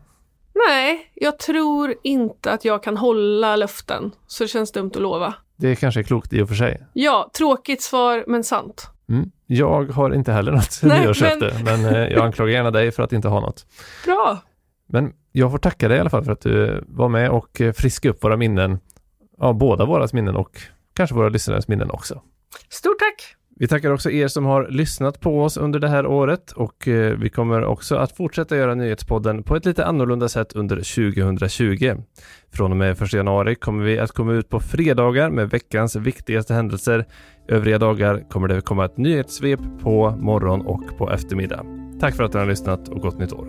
nej, 0.67 1.11
jag 1.15 1.39
tror 1.39 1.95
inte 2.03 2.51
att 2.51 2.65
jag 2.65 2.83
kan 2.83 2.97
hålla 2.97 3.55
löften, 3.55 4.11
så 4.27 4.43
det 4.43 4.47
känns 4.47 4.71
dumt 4.71 4.91
att 4.95 5.01
lova. 5.01 5.33
Det 5.57 5.75
kanske 5.75 5.99
är 5.99 6.03
klokt 6.03 6.33
i 6.33 6.41
och 6.41 6.47
för 6.47 6.55
sig. 6.55 6.87
Ja, 6.93 7.31
tråkigt 7.37 7.81
svar, 7.81 8.23
men 8.27 8.43
sant. 8.43 8.89
Mm. 9.09 9.31
Jag 9.45 9.91
har 9.91 10.13
inte 10.13 10.31
heller 10.31 10.51
något 10.51 10.79
Nej, 10.83 11.01
nyårslöfte, 11.01 11.53
men, 11.63 11.85
eh, 11.85 12.07
jag 12.07 12.25
anklagar 12.25 12.53
gärna 12.53 12.71
dig 12.71 12.91
för 12.91 13.03
att 13.03 13.13
inte 13.13 13.27
ha 13.27 13.39
något. 13.39 13.65
Bra! 14.05 14.37
Men 14.87 15.13
jag 15.31 15.51
får 15.51 15.57
tacka 15.57 15.87
dig 15.87 15.97
i 15.97 15.99
alla 15.99 16.09
fall 16.09 16.23
för 16.23 16.31
att 16.31 16.41
du 16.41 16.83
var 16.87 17.09
med 17.09 17.29
och 17.29 17.61
eh, 17.61 17.73
friskade 17.73 18.13
upp 18.13 18.23
våra 18.23 18.37
minnen. 18.37 18.79
Ja, 19.37 19.53
båda 19.53 19.85
våras 19.85 20.13
minnen 20.13 20.35
och 20.35 20.61
kanske 20.93 21.15
våra 21.15 21.29
lyssnares 21.29 21.67
minnen 21.67 21.91
också. 21.91 22.21
Stort 22.69 22.99
tack! 22.99 23.35
Vi 23.59 23.67
tackar 23.67 23.91
också 23.91 24.11
er 24.11 24.27
som 24.27 24.45
har 24.45 24.67
lyssnat 24.67 25.19
på 25.19 25.41
oss 25.41 25.57
under 25.57 25.79
det 25.79 25.87
här 25.87 26.05
året 26.05 26.51
och 26.51 26.87
eh, 26.87 27.17
vi 27.17 27.29
kommer 27.29 27.65
också 27.65 27.95
att 27.95 28.11
fortsätta 28.11 28.57
göra 28.57 28.75
Nyhetspodden 28.75 29.43
på 29.43 29.55
ett 29.55 29.65
lite 29.65 29.85
annorlunda 29.85 30.29
sätt 30.29 30.53
under 30.53 30.75
2020. 30.75 31.95
Från 32.53 32.71
och 32.71 32.77
med 32.77 33.01
1 33.01 33.13
januari 33.13 33.55
kommer 33.55 33.83
vi 33.83 33.99
att 33.99 34.11
komma 34.11 34.33
ut 34.33 34.49
på 34.49 34.59
fredagar 34.59 35.29
med 35.29 35.49
veckans 35.49 35.95
viktigaste 35.95 36.53
händelser. 36.53 37.05
Övriga 37.47 37.77
dagar 37.77 38.29
kommer 38.29 38.47
det 38.47 38.61
komma 38.61 38.85
ett 38.85 38.97
nyhetssvep 38.97 39.59
på 39.81 40.11
morgon 40.19 40.65
och 40.65 40.97
på 40.97 41.11
eftermiddag. 41.11 41.65
Tack 41.99 42.15
för 42.15 42.23
att 42.23 42.33
ni 42.33 42.39
har 42.39 42.47
lyssnat 42.47 42.89
och 42.89 43.01
gott 43.01 43.19
nytt 43.19 43.33
år. 43.33 43.47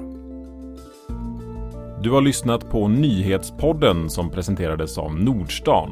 Du 2.03 2.11
har 2.11 2.21
lyssnat 2.21 2.71
på 2.71 2.89
Nyhetspodden 2.89 4.11
som 4.11 4.31
presenterades 4.31 4.99
av 4.99 5.19
Nordstan. 5.19 5.91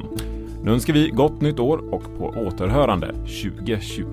Nu 0.64 0.72
önskar 0.72 0.94
vi 0.94 1.08
gott 1.08 1.40
nytt 1.40 1.60
år 1.60 1.94
och 1.94 2.18
på 2.18 2.24
återhörande 2.24 3.06
2020. 3.06 4.04